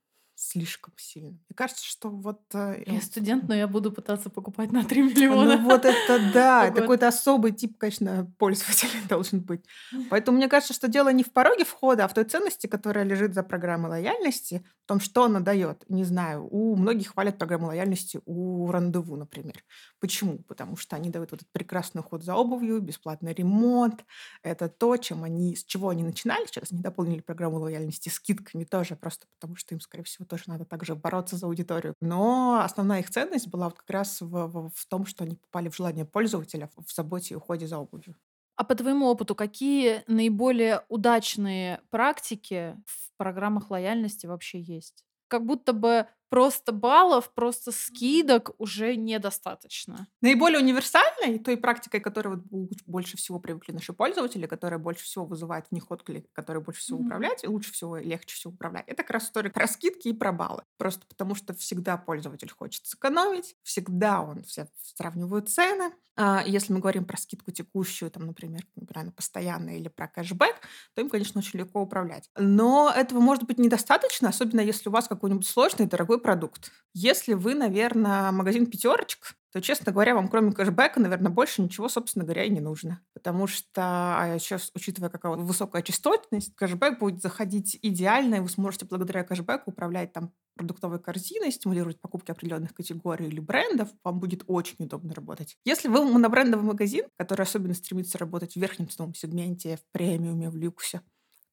слишком 0.41 0.93
сильно. 0.97 1.29
Мне 1.29 1.55
кажется, 1.55 1.85
что 1.85 2.09
вот... 2.09 2.41
э, 2.53 2.83
Я 2.87 3.01
студент, 3.01 3.47
но 3.47 3.53
я 3.53 3.67
буду 3.67 3.91
пытаться 3.91 4.29
покупать 4.29 4.71
на 4.71 4.83
3 4.83 5.01
ну 5.03 5.09
миллиона. 5.09 5.57
вот 5.57 5.85
это 5.85 6.31
да, 6.33 6.65
это 6.67 6.81
какой-то 6.81 7.07
особый 7.07 7.51
тип, 7.51 7.77
конечно, 7.77 8.31
пользователя 8.39 8.89
должен 9.09 9.41
быть. 9.41 9.63
Поэтому 10.09 10.37
мне 10.37 10.47
кажется, 10.47 10.73
что 10.73 10.87
дело 10.87 11.09
не 11.13 11.23
в 11.23 11.31
пороге 11.31 11.63
входа, 11.63 12.05
а 12.05 12.07
в 12.07 12.13
той 12.13 12.23
ценности, 12.23 12.65
которая 12.65 13.05
лежит 13.05 13.35
за 13.35 13.43
программой 13.43 13.89
лояльности, 13.91 14.65
в 14.83 14.87
том, 14.87 14.99
что 14.99 15.25
она 15.25 15.41
дает. 15.41 15.85
Не 15.89 16.03
знаю, 16.03 16.47
у 16.49 16.75
многих 16.75 17.09
хвалят 17.09 17.37
программу 17.37 17.67
лояльности 17.67 18.19
у 18.25 18.69
рандеву, 18.71 19.15
например. 19.15 19.63
Почему? 19.99 20.39
Потому 20.39 20.75
что 20.75 20.95
они 20.95 21.11
дают 21.11 21.31
вот 21.31 21.41
этот 21.41 21.51
прекрасный 21.51 21.99
уход 21.99 22.23
за 22.23 22.35
обувью, 22.35 22.81
бесплатный 22.81 23.33
ремонт. 23.33 24.03
Это 24.41 24.69
то, 24.69 24.97
чем 24.97 25.23
они, 25.23 25.55
с 25.55 25.63
чего 25.63 25.89
они 25.89 26.03
начинали. 26.03 26.45
Сейчас 26.47 26.71
они 26.71 26.81
дополнили 26.81 27.21
программу 27.21 27.59
лояльности 27.59 28.09
скидками 28.09 28.63
тоже, 28.63 28.95
просто 28.95 29.27
потому 29.39 29.55
что 29.55 29.75
им, 29.75 29.81
скорее 29.81 30.03
всего, 30.03 30.25
тоже 30.31 30.45
надо 30.47 30.65
также 30.65 30.95
бороться 30.95 31.37
за 31.37 31.47
аудиторию. 31.47 31.95
Но 32.01 32.61
основная 32.63 32.99
их 33.01 33.09
ценность 33.09 33.47
была 33.49 33.65
вот 33.65 33.77
как 33.79 33.89
раз 33.89 34.21
в, 34.21 34.27
в- 34.47 34.71
в 34.73 34.85
том, 34.87 35.05
что 35.05 35.23
они 35.23 35.35
попали 35.35 35.69
в 35.69 35.75
желание 35.75 36.05
пользователя 36.05 36.69
в 36.77 36.91
заботе 36.93 37.33
и 37.35 37.37
уходе 37.37 37.67
за 37.67 37.77
обувью. 37.77 38.15
А 38.55 38.63
по 38.63 38.75
твоему 38.75 39.07
опыту, 39.07 39.33
какие 39.35 40.03
наиболее 40.07 40.83
удачные 40.89 41.81
практики 41.89 42.77
в 42.85 43.11
программах 43.17 43.71
лояльности 43.71 44.27
вообще 44.27 44.59
есть? 44.59 45.03
Как 45.27 45.45
будто 45.45 45.73
бы 45.73 46.07
просто 46.31 46.71
баллов, 46.71 47.31
просто 47.35 47.71
скидок 47.71 48.51
уже 48.57 48.95
недостаточно. 48.95 50.07
Наиболее 50.21 50.59
универсальной, 50.59 51.39
той 51.39 51.57
практикой, 51.57 51.99
которой 51.99 52.29
вот 52.35 52.45
больше 52.85 53.17
всего 53.17 53.39
привыкли 53.39 53.73
наши 53.73 53.91
пользователи, 53.91 54.45
которая 54.47 54.79
больше 54.79 55.03
всего 55.03 55.25
вызывает 55.25 55.67
в 55.67 55.71
них 55.73 55.91
отклик, 55.91 56.31
которая 56.31 56.63
больше 56.63 56.81
всего 56.81 56.99
Мгм. 56.99 57.07
управлять 57.07 57.43
и 57.43 57.47
лучше 57.47 57.73
всего 57.73 57.97
и 57.97 58.05
легче 58.05 58.35
всего 58.35 58.53
управлять, 58.53 58.85
это 58.87 59.03
как 59.03 59.11
раз 59.11 59.25
история 59.25 59.49
про 59.49 59.67
скидки 59.67 60.07
и 60.07 60.13
про 60.13 60.31
баллы. 60.31 60.63
Просто 60.77 61.05
потому 61.07 61.35
что 61.35 61.53
всегда 61.53 61.97
пользователь 61.97 62.51
хочет 62.51 62.85
сэкономить, 62.85 63.55
всегда 63.63 64.21
он 64.21 64.43
все 64.43 64.67
сравнивают 64.79 65.49
цены. 65.49 65.91
А 66.15 66.43
если 66.45 66.73
мы 66.73 66.79
говорим 66.79 67.05
про 67.05 67.17
скидку 67.17 67.51
текущую, 67.51 68.11
там, 68.11 68.25
например, 68.27 68.61
например, 68.75 69.11
постоянно 69.11 69.75
или 69.77 69.87
про 69.87 70.07
кэшбэк, 70.07 70.55
то 70.93 71.01
им, 71.01 71.09
конечно, 71.09 71.39
очень 71.39 71.59
легко 71.59 71.81
управлять. 71.81 72.29
Но 72.37 72.91
этого 72.95 73.19
может 73.19 73.43
быть 73.45 73.57
недостаточно, 73.57 74.29
особенно 74.29 74.61
если 74.61 74.89
у 74.89 74.91
вас 74.91 75.07
какой-нибудь 75.07 75.47
сложный 75.47 75.87
дорогой 75.87 76.19
продукт. 76.21 76.71
Если 76.93 77.33
вы, 77.33 77.55
наверное, 77.55 78.31
магазин 78.31 78.65
пятерочек, 78.65 79.35
то, 79.51 79.61
честно 79.61 79.91
говоря, 79.91 80.15
вам 80.15 80.29
кроме 80.29 80.53
кэшбэка, 80.53 80.99
наверное, 80.99 81.31
больше 81.31 81.61
ничего, 81.61 81.89
собственно 81.89 82.23
говоря, 82.23 82.45
и 82.45 82.49
не 82.49 82.61
нужно. 82.61 83.01
Потому 83.13 83.47
что, 83.47 83.81
а 83.81 84.37
сейчас, 84.39 84.71
учитывая, 84.73 85.09
какая 85.09 85.35
вот 85.35 85.41
высокая 85.41 85.81
частотность, 85.81 86.55
кэшбэк 86.55 86.99
будет 86.99 87.21
заходить 87.21 87.77
идеально, 87.81 88.35
и 88.35 88.39
вы 88.39 88.47
сможете 88.47 88.85
благодаря 88.85 89.23
кэшбэку 89.23 89.71
управлять 89.71 90.13
там 90.13 90.31
продуктовой 90.55 90.99
корзиной, 90.99 91.51
стимулировать 91.51 91.99
покупки 91.99 92.31
определенных 92.31 92.73
категорий 92.73 93.27
или 93.27 93.39
брендов, 93.39 93.89
вам 94.03 94.19
будет 94.19 94.43
очень 94.47 94.75
удобно 94.79 95.13
работать. 95.13 95.57
Если 95.65 95.89
вы 95.89 96.05
монобрендовый 96.05 96.65
магазин, 96.65 97.05
который 97.17 97.41
особенно 97.43 97.73
стремится 97.73 98.17
работать 98.17 98.53
в 98.53 98.57
верхнем 98.57 98.89
ценовом 98.89 99.13
сегменте, 99.13 99.77
в 99.77 99.91
премиуме, 99.91 100.49
в 100.49 100.55
люксе, 100.55 101.01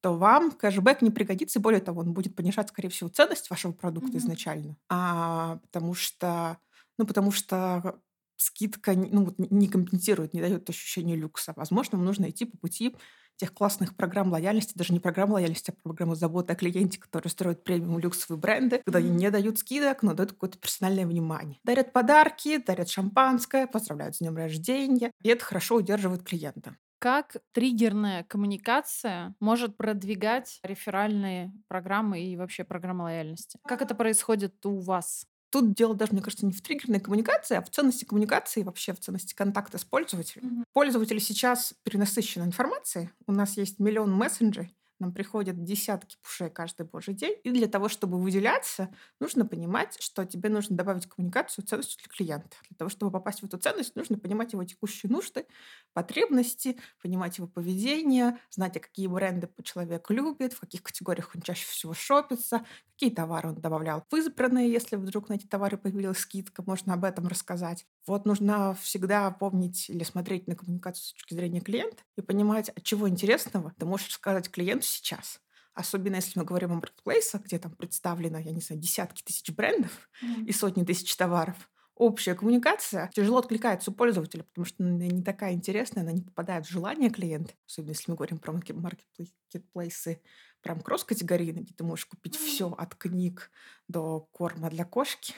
то 0.00 0.14
вам 0.16 0.52
кэшбэк 0.52 1.02
не 1.02 1.10
пригодится. 1.10 1.60
Более 1.60 1.80
того, 1.80 2.00
он 2.02 2.12
будет 2.14 2.36
понижать, 2.36 2.68
скорее 2.68 2.88
всего, 2.90 3.08
ценность 3.10 3.50
вашего 3.50 3.72
продукта 3.72 4.18
Мгм. 4.18 4.18
изначально. 4.18 4.76
А, 4.90 5.56
потому 5.58 5.94
что, 5.94 6.58
ну, 6.98 7.06
потому 7.06 7.30
что 7.32 8.00
скидка 8.36 8.92
ну, 8.94 9.24
вот 9.24 9.34
не- 9.38 9.68
компенсирует, 9.68 10.32
не 10.34 10.40
дает 10.40 10.68
ощущения 10.70 11.16
люкса. 11.16 11.52
Возможно, 11.56 11.98
вам 11.98 12.06
нужно 12.06 12.30
идти 12.30 12.44
по 12.44 12.56
пути 12.56 12.94
тех 13.36 13.52
классных 13.54 13.96
программ 13.96 14.30
лояльности, 14.32 14.72
даже 14.76 14.92
не 14.92 15.00
программ 15.00 15.30
лояльности, 15.32 15.70
а 15.70 15.74
программы 15.82 16.16
заботы 16.16 16.52
о 16.52 16.56
клиенте, 16.56 16.98
которые 16.98 17.30
строят 17.30 17.62
премиум 17.64 17.98
люксовые 17.98 18.40
бренды, 18.40 18.82
когда 18.84 18.98
они 18.98 19.10
не 19.10 19.30
дают 19.30 19.58
скидок, 19.58 20.02
но 20.02 20.14
дают 20.14 20.32
какое-то 20.32 20.58
персональное 20.58 21.06
внимание. 21.06 21.58
Дарят 21.64 21.92
подарки, 21.92 22.58
дарят 22.58 22.88
шампанское, 22.88 23.66
поздравляют 23.66 24.16
с 24.16 24.18
днем 24.18 24.36
рождения, 24.36 25.12
и 25.22 25.28
это 25.28 25.44
хорошо 25.44 25.76
удерживает 25.76 26.22
клиента. 26.24 26.76
Как 26.98 27.36
триггерная 27.52 28.24
коммуникация 28.24 29.34
может 29.40 29.76
продвигать 29.76 30.58
реферальные 30.62 31.52
программы 31.68 32.20
и 32.24 32.36
вообще 32.36 32.64
программы 32.64 33.04
лояльности? 33.04 33.58
Как 33.66 33.82
это 33.82 33.94
происходит 33.94 34.64
у 34.66 34.80
вас? 34.80 35.26
Тут 35.50 35.72
дело 35.74 35.94
даже, 35.94 36.12
мне 36.12 36.20
кажется, 36.20 36.44
не 36.44 36.52
в 36.52 36.60
триггерной 36.60 37.00
коммуникации, 37.00 37.56
а 37.56 37.62
в 37.62 37.70
ценности 37.70 38.04
коммуникации 38.04 38.60
и 38.60 38.64
вообще 38.64 38.92
в 38.92 39.00
ценности 39.00 39.34
контакта 39.34 39.78
с 39.78 39.84
пользователем. 39.84 40.46
Мгм. 40.46 40.64
Пользователи 40.74 41.18
сейчас 41.18 41.74
перенасыщены 41.84 42.44
информацией. 42.44 43.10
У 43.26 43.32
нас 43.32 43.56
есть 43.56 43.78
миллион 43.78 44.12
мессенджеров, 44.12 44.68
нам 44.98 45.12
приходят 45.12 45.62
десятки 45.64 46.16
пушей 46.22 46.50
каждый 46.50 46.86
божий 46.86 47.14
день. 47.14 47.36
И 47.44 47.50
для 47.50 47.66
того, 47.68 47.88
чтобы 47.88 48.18
выделяться, 48.20 48.88
нужно 49.20 49.44
понимать, 49.46 49.96
что 50.00 50.24
тебе 50.24 50.48
нужно 50.48 50.76
добавить 50.76 51.06
коммуникацию 51.06 51.64
ценностью 51.64 51.98
для 52.02 52.08
клиента. 52.14 52.56
Для 52.68 52.76
того, 52.76 52.88
чтобы 52.90 53.12
попасть 53.12 53.40
в 53.42 53.44
эту 53.46 53.58
ценность, 53.58 53.96
нужно 53.96 54.18
понимать 54.18 54.52
его 54.52 54.64
текущие 54.64 55.10
нужды, 55.10 55.46
потребности, 55.92 56.78
понимать 57.02 57.38
его 57.38 57.48
поведение, 57.48 58.38
знать, 58.50 58.76
а 58.76 58.80
какие 58.80 59.06
бренды 59.06 59.48
человек 59.64 60.10
любит, 60.10 60.52
в 60.52 60.60
каких 60.60 60.82
категориях 60.82 61.30
он 61.34 61.42
чаще 61.42 61.66
всего 61.66 61.94
шопится, 61.94 62.64
какие 62.92 63.10
товары 63.10 63.50
он 63.50 63.56
добавлял 63.56 64.04
в 64.10 64.14
избранные, 64.16 64.70
если 64.70 64.96
вдруг 64.96 65.28
на 65.28 65.34
эти 65.34 65.46
товары 65.46 65.76
появилась 65.78 66.18
скидка, 66.18 66.62
можно 66.66 66.94
об 66.94 67.04
этом 67.04 67.26
рассказать. 67.26 67.86
Вот 68.08 68.24
нужно 68.24 68.74
всегда 68.80 69.30
помнить 69.30 69.90
или 69.90 70.02
смотреть 70.02 70.46
на 70.46 70.56
коммуникацию 70.56 71.04
с 71.04 71.12
точки 71.12 71.34
зрения 71.34 71.60
клиента 71.60 72.02
и 72.16 72.22
понимать, 72.22 72.70
от 72.70 72.82
чего 72.82 73.06
интересного 73.06 73.74
ты 73.78 73.84
можешь 73.84 74.12
сказать 74.12 74.50
клиенту 74.50 74.86
сейчас. 74.86 75.40
Особенно 75.74 76.16
если 76.16 76.38
мы 76.38 76.46
говорим 76.46 76.72
о 76.72 76.76
маркетплейсах, 76.76 77.42
где 77.44 77.58
там 77.58 77.72
представлено, 77.72 78.38
я 78.38 78.50
не 78.52 78.62
знаю, 78.62 78.80
десятки 78.80 79.22
тысяч 79.22 79.50
брендов 79.52 80.08
mm-hmm. 80.22 80.46
и 80.46 80.52
сотни 80.52 80.84
тысяч 80.84 81.14
товаров. 81.16 81.70
Общая 81.94 82.34
коммуникация 82.34 83.10
тяжело 83.12 83.38
откликается 83.38 83.90
у 83.90 83.94
пользователя, 83.94 84.44
потому 84.44 84.64
что 84.64 84.82
она 84.82 85.06
не 85.06 85.22
такая 85.22 85.52
интересная, 85.52 86.02
она 86.02 86.12
не 86.12 86.22
попадает 86.22 86.66
в 86.66 86.70
желание 86.70 87.10
клиента. 87.10 87.52
Особенно 87.66 87.90
если 87.90 88.10
мы 88.10 88.16
говорим 88.16 88.38
про 88.38 88.52
маркетплейсы 88.52 90.22
прям 90.62 90.80
кросс-категорийные, 90.80 91.64
где 91.64 91.74
ты 91.74 91.84
можешь 91.84 92.06
купить 92.06 92.36
все 92.36 92.70
от 92.70 92.94
книг 92.94 93.50
до 93.86 94.20
корма 94.32 94.70
для 94.70 94.84
кошки. 94.84 95.34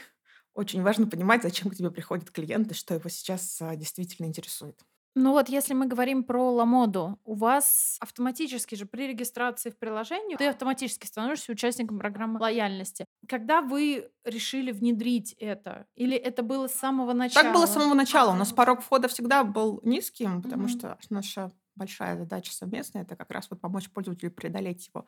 Очень 0.55 0.83
важно 0.83 1.07
понимать, 1.07 1.43
зачем 1.43 1.71
к 1.71 1.77
тебе 1.77 1.91
приходят 1.91 2.31
клиенты, 2.31 2.75
что 2.75 2.95
его 2.95 3.09
сейчас 3.09 3.61
а, 3.63 3.77
действительно 3.77 4.27
интересует. 4.27 4.81
Ну 5.17 5.33
вот, 5.33 5.49
если 5.49 5.75
мы 5.75 5.87
говорим 5.87 6.23
про 6.23 6.53
Ламоду, 6.53 7.19
у 7.25 7.35
вас 7.35 7.97
автоматически 8.01 8.77
же 8.77 8.87
при 8.87 9.09
регистрации 9.09 9.71
в 9.71 9.79
приложении 9.79 10.37
ты 10.37 10.47
автоматически 10.47 11.07
становишься 11.07 11.51
участником 11.51 11.99
программы 11.99 12.39
лояльности. 12.39 13.05
Когда 13.27 13.61
вы 13.61 14.09
решили 14.25 14.71
внедрить 14.71 15.33
это? 15.33 15.87
Или 15.97 16.17
это 16.17 16.45
было 16.45 16.69
с 16.69 16.75
самого 16.75 17.13
начала? 17.13 17.43
Так 17.43 17.53
было 17.53 17.67
с 17.67 17.73
самого 17.73 17.95
начала. 17.95 18.33
У 18.33 18.37
нас 18.37 18.53
порог 18.53 18.83
входа 18.83 19.09
всегда 19.09 19.43
был 19.43 19.81
низким, 19.83 20.43
потому 20.43 20.67
mm-hmm. 20.67 20.79
что 20.79 20.99
наша 21.11 21.51
большая 21.75 22.17
задача 22.17 22.53
совместная 22.53 23.03
это 23.03 23.17
как 23.17 23.31
раз 23.31 23.49
вот 23.51 23.61
помочь 23.61 23.91
пользователю 23.91 24.31
преодолеть 24.31 24.89
его 24.89 25.07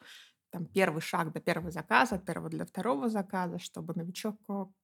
там, 0.53 0.67
первый 0.67 1.01
шаг 1.03 1.33
до 1.33 1.41
первого 1.41 1.71
заказа, 1.71 2.17
от 2.17 2.27
первого 2.27 2.51
для 2.51 2.67
второго 2.67 3.09
заказа, 3.09 3.59
чтобы 3.59 3.95
новичок 3.95 4.37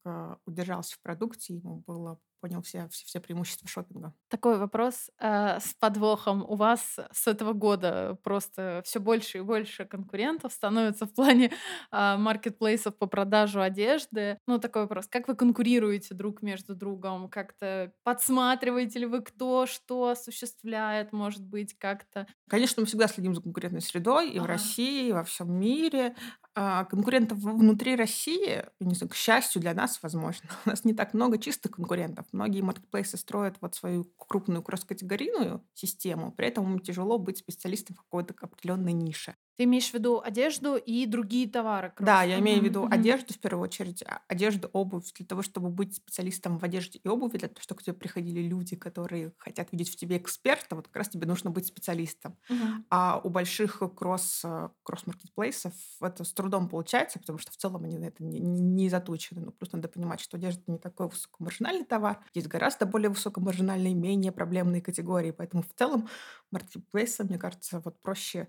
э, 0.04 0.36
удержался 0.46 0.96
в 0.96 1.00
продукте, 1.02 1.54
ему 1.54 1.84
было 1.86 2.18
понял 2.40 2.62
все, 2.62 2.88
все, 2.88 3.04
все 3.06 3.20
преимущества 3.20 3.68
шопинга. 3.68 4.14
Такой 4.28 4.58
вопрос 4.58 5.10
э, 5.18 5.58
с 5.60 5.74
подвохом. 5.78 6.44
У 6.48 6.54
вас 6.54 6.98
с 7.12 7.26
этого 7.26 7.52
года 7.52 8.18
просто 8.22 8.82
все 8.84 9.00
больше 9.00 9.38
и 9.38 9.40
больше 9.40 9.84
конкурентов 9.84 10.52
становится 10.52 11.06
в 11.06 11.14
плане 11.14 11.52
э, 11.92 12.16
маркетплейсов 12.16 12.96
по 12.96 13.06
продажу 13.06 13.60
одежды. 13.60 14.38
Ну, 14.46 14.58
такой 14.58 14.82
вопрос. 14.82 15.06
Как 15.08 15.28
вы 15.28 15.34
конкурируете 15.34 16.14
друг 16.14 16.42
между 16.42 16.74
другом? 16.74 17.28
Как-то 17.28 17.92
подсматриваете 18.04 19.00
ли 19.00 19.06
вы, 19.06 19.22
кто 19.22 19.66
что 19.66 20.08
осуществляет, 20.08 21.12
может 21.12 21.44
быть, 21.44 21.76
как-то? 21.78 22.26
Конечно, 22.48 22.80
мы 22.80 22.86
всегда 22.86 23.08
следим 23.08 23.34
за 23.34 23.42
конкурентной 23.42 23.80
средой 23.80 24.30
и 24.30 24.38
ага. 24.38 24.44
в 24.44 24.46
России, 24.46 25.08
и 25.08 25.12
во 25.12 25.24
всем 25.24 25.52
мире. 25.52 26.14
А, 26.60 26.86
конкурентов 26.86 27.38
внутри 27.38 27.94
России, 27.94 28.64
не 28.80 28.96
знаю, 28.96 29.10
к 29.10 29.14
счастью 29.14 29.62
для 29.62 29.74
нас, 29.74 30.00
возможно, 30.02 30.48
у 30.66 30.70
нас 30.70 30.84
не 30.84 30.92
так 30.92 31.14
много 31.14 31.38
чистых 31.38 31.72
конкурентов. 31.72 32.26
Многие 32.32 32.62
маркетплейсы 32.62 33.16
строят 33.16 33.56
вот 33.60 33.74
свою 33.74 34.04
крупную 34.16 34.62
кросс-категорийную 34.62 35.66
систему, 35.74 36.32
при 36.32 36.48
этом 36.48 36.72
им 36.72 36.78
тяжело 36.80 37.18
быть 37.18 37.38
специалистом 37.38 37.96
в 37.96 38.02
какой-то 38.02 38.34
определенной 38.40 38.92
нише. 38.92 39.36
Ты 39.58 39.64
имеешь 39.64 39.90
в 39.90 39.94
виду 39.94 40.22
одежду 40.24 40.76
и 40.76 41.04
другие 41.04 41.48
товары? 41.48 41.92
Да, 41.98 42.22
я 42.22 42.38
имею 42.38 42.60
в 42.60 42.64
виду 42.64 42.84
mm-hmm. 42.84 42.94
одежду 42.94 43.34
в 43.34 43.40
первую 43.40 43.64
очередь, 43.64 44.04
а, 44.04 44.20
одежду, 44.28 44.70
обувь. 44.72 45.12
Для 45.14 45.26
того, 45.26 45.42
чтобы 45.42 45.68
быть 45.68 45.96
специалистом 45.96 46.58
в 46.58 46.64
одежде 46.64 47.00
и 47.02 47.08
обуви, 47.08 47.38
для 47.38 47.48
того, 47.48 47.60
чтобы 47.60 47.80
к 47.80 47.82
тебе 47.82 47.94
приходили 47.94 48.40
люди, 48.40 48.76
которые 48.76 49.32
хотят 49.36 49.72
видеть 49.72 49.90
в 49.90 49.96
тебе 49.96 50.18
эксперта, 50.18 50.76
вот 50.76 50.86
как 50.86 50.94
раз 50.94 51.08
тебе 51.08 51.26
нужно 51.26 51.50
быть 51.50 51.66
специалистом. 51.66 52.36
Mm-hmm. 52.48 52.84
А 52.90 53.20
у 53.24 53.30
больших 53.30 53.82
кросс, 53.96 54.44
кросс-маркетплейсов 54.84 55.72
это 56.00 56.22
с 56.22 56.32
трудом 56.32 56.68
получается, 56.68 57.18
потому 57.18 57.40
что 57.40 57.50
в 57.50 57.56
целом 57.56 57.82
они 57.82 57.98
на 57.98 58.04
это 58.04 58.22
не, 58.22 58.38
не, 58.38 58.88
заточены. 58.88 59.40
Ну, 59.40 59.50
просто 59.50 59.78
надо 59.78 59.88
понимать, 59.88 60.20
что 60.20 60.36
одежда 60.36 60.62
не 60.68 60.78
такой 60.78 61.08
высокомаржинальный 61.08 61.84
товар. 61.84 62.24
Есть 62.32 62.46
гораздо 62.46 62.86
более 62.86 63.08
высокомаржинальные, 63.08 63.94
менее 63.94 64.30
проблемные 64.30 64.82
категории. 64.82 65.32
Поэтому 65.32 65.64
в 65.64 65.74
целом 65.76 66.08
маркетплейсы, 66.52 67.24
мне 67.24 67.38
кажется, 67.38 67.80
вот 67.80 68.00
проще 68.00 68.46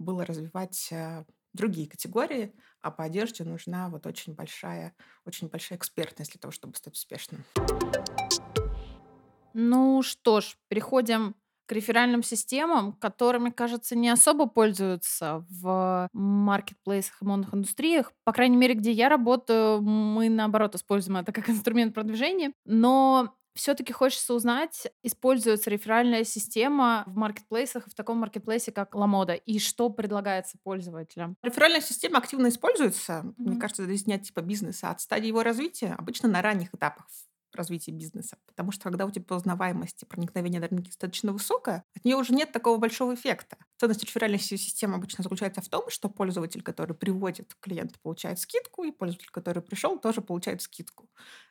было 0.00 0.24
развивать 0.24 0.88
э, 0.90 1.24
другие 1.52 1.88
категории, 1.88 2.52
а 2.80 2.90
по 2.90 3.04
одежде 3.04 3.44
нужна 3.44 3.88
вот 3.88 4.06
очень 4.06 4.34
большая, 4.34 4.94
очень 5.24 5.48
большая 5.48 5.78
экспертность 5.78 6.32
для 6.32 6.40
того, 6.40 6.50
чтобы 6.50 6.74
стать 6.74 6.94
успешным. 6.94 7.44
Ну 9.52 10.02
что 10.02 10.40
ж, 10.40 10.56
переходим 10.68 11.34
к 11.66 11.72
реферальным 11.72 12.24
системам, 12.24 12.92
которыми, 12.94 13.50
кажется, 13.50 13.94
не 13.94 14.08
особо 14.08 14.46
пользуются 14.46 15.46
в 15.48 16.08
маркетплейсах 16.12 17.22
и 17.22 17.24
модных 17.24 17.54
индустриях. 17.54 18.12
По 18.24 18.32
крайней 18.32 18.56
мере, 18.56 18.74
где 18.74 18.90
я 18.90 19.08
работаю, 19.08 19.80
мы, 19.80 20.28
наоборот, 20.28 20.74
используем 20.74 21.18
это 21.18 21.30
как 21.30 21.48
инструмент 21.48 21.94
продвижения. 21.94 22.52
Но 22.64 23.36
все-таки 23.54 23.92
хочется 23.92 24.34
узнать, 24.34 24.86
используется 25.02 25.70
реферальная 25.70 26.24
система 26.24 27.04
в 27.06 27.16
маркетплейсах, 27.16 27.86
в 27.86 27.94
таком 27.94 28.18
маркетплейсе, 28.18 28.72
как 28.72 28.94
Ламода, 28.94 29.34
и 29.34 29.58
что 29.58 29.90
предлагается 29.90 30.58
пользователям? 30.62 31.36
Реферальная 31.42 31.80
система 31.80 32.18
активно 32.18 32.48
используется. 32.48 33.22
Mm-hmm. 33.24 33.34
Мне 33.38 33.60
кажется, 33.60 33.86
не 33.86 34.14
от 34.14 34.22
типа 34.22 34.40
бизнеса, 34.40 34.90
от 34.90 35.00
стадии 35.00 35.28
его 35.28 35.42
развития, 35.42 35.94
обычно 35.98 36.28
на 36.28 36.42
ранних 36.42 36.74
этапах 36.74 37.06
развития 37.54 37.92
бизнеса. 37.92 38.38
Потому 38.46 38.72
что 38.72 38.84
когда 38.84 39.06
у 39.06 39.10
тебя 39.10 39.36
узнаваемость 39.36 40.02
и 40.02 40.06
проникновение 40.06 40.60
на 40.60 40.68
рынке 40.68 40.90
достаточно 40.90 41.32
высокая, 41.32 41.84
от 41.94 42.04
нее 42.04 42.16
уже 42.16 42.34
нет 42.34 42.52
такого 42.52 42.78
большого 42.78 43.14
эффекта. 43.14 43.56
Ценность 43.78 44.04
реферальной 44.04 44.38
системы 44.38 44.96
обычно 44.96 45.22
заключается 45.22 45.60
в 45.60 45.68
том, 45.68 45.88
что 45.90 46.08
пользователь, 46.08 46.62
который 46.62 46.94
приводит 46.94 47.54
клиента, 47.60 47.98
получает 48.02 48.38
скидку, 48.38 48.84
и 48.84 48.92
пользователь, 48.92 49.30
который 49.30 49.62
пришел, 49.62 49.98
тоже 49.98 50.20
получает 50.20 50.62
скидку. 50.62 51.08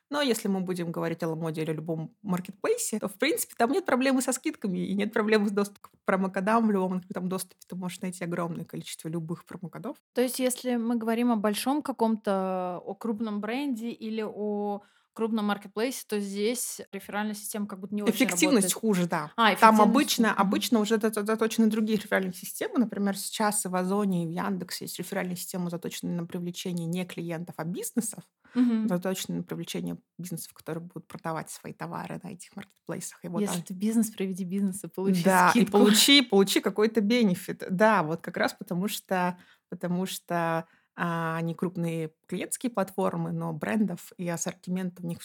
Но 0.10 0.22
если 0.22 0.48
мы 0.48 0.62
будем 0.62 0.92
говорить 0.92 1.22
о 1.24 1.30
Ламоде 1.30 1.62
или 1.62 1.72
любом 1.72 2.16
маркетплейсе, 2.24 3.00
то, 3.00 3.08
в 3.08 3.14
принципе, 3.16 3.54
там 3.58 3.72
нет 3.72 3.86
проблемы 3.86 4.22
со 4.22 4.32
скидками 4.34 4.80
и 4.80 4.96
нет 4.96 5.14
проблемы 5.14 5.50
с 5.50 5.52
доступом 5.52 5.92
к 5.92 6.06
промокодам. 6.06 6.68
В 6.68 6.72
любом 6.72 7.02
там 7.14 7.30
доступе 7.30 7.62
ты 7.68 7.76
можешь 7.76 8.02
найти 8.02 8.24
огромное 8.24 8.66
количество 8.66 9.08
любых 9.08 9.46
промокодов. 9.46 9.98
То 10.14 10.22
есть, 10.22 10.40
если 10.40 10.76
мы 10.78 10.96
говорим 10.96 11.32
о 11.32 11.36
большом 11.36 11.82
каком-то, 11.82 12.82
о 12.84 12.96
крупном 12.96 13.40
бренде 13.40 13.90
или 13.92 14.24
о 14.26 14.82
крупном 15.20 15.46
маркетплейсе, 15.48 16.06
то 16.08 16.18
здесь 16.22 16.80
реферальная 16.94 17.36
система 17.36 17.68
как 17.68 17.80
будто 17.82 17.94
не 17.94 18.04
очень 18.04 18.14
Эффективность 18.16 18.74
работает. 18.74 18.74
хуже, 18.74 19.08
да. 19.08 19.32
А, 19.36 19.54
Там 19.58 19.82
обычно, 19.82 20.34
обычно 20.34 20.80
уже 20.80 20.98
заточены 20.98 21.68
другие 21.68 21.98
реферальные 22.00 22.34
системы. 22.34 22.80
Например, 22.80 23.18
сейчас 23.18 23.66
и 23.66 23.68
в 23.68 23.76
Озоне, 23.76 24.24
и 24.24 24.28
в 24.28 24.32
Яндексе 24.32 24.86
есть 24.86 24.98
реферальные 24.98 25.36
системы, 25.36 25.70
заточенные 25.70 26.16
на 26.16 26.26
привлечение 26.26 26.88
не 26.88 27.06
клиентов, 27.06 27.56
а 27.58 27.66
бизнесов. 27.66 28.24
Угу. 28.56 28.88
Заточены 28.88 29.38
на 29.38 29.44
привлечение 29.44 29.98
бизнесов, 30.18 30.54
которые 30.54 30.84
будут 30.84 31.08
продавать 31.08 31.52
свои 31.52 31.74
товары 31.74 32.20
на 32.24 32.30
этих 32.30 32.56
маркетплейсах. 32.56 33.20
И 33.24 33.28
вот 33.28 33.42
Если 33.42 33.62
ты 33.62 33.74
бизнес, 33.74 34.10
приведи 34.10 34.46
бизнес 34.46 34.84
и 34.86 34.88
получи 34.88 35.24
Да, 35.24 35.50
скидку. 35.52 35.68
и 35.68 35.72
получи, 35.72 36.22
получи 36.22 36.62
какой-то 36.62 37.02
бенефит. 37.02 37.64
Да, 37.70 38.02
вот 38.04 38.22
как 38.22 38.38
раз 38.38 38.54
потому 38.54 38.88
что, 38.88 39.38
потому 39.70 40.06
что 40.08 40.66
а, 41.00 41.38
они 41.38 41.56
крупные 41.56 42.14
клиентские 42.28 42.72
платформы, 42.72 43.32
но 43.32 43.54
брендов 43.54 44.12
и 44.18 44.28
ассортимента 44.30 45.04
у 45.04 45.08
них 45.08 45.20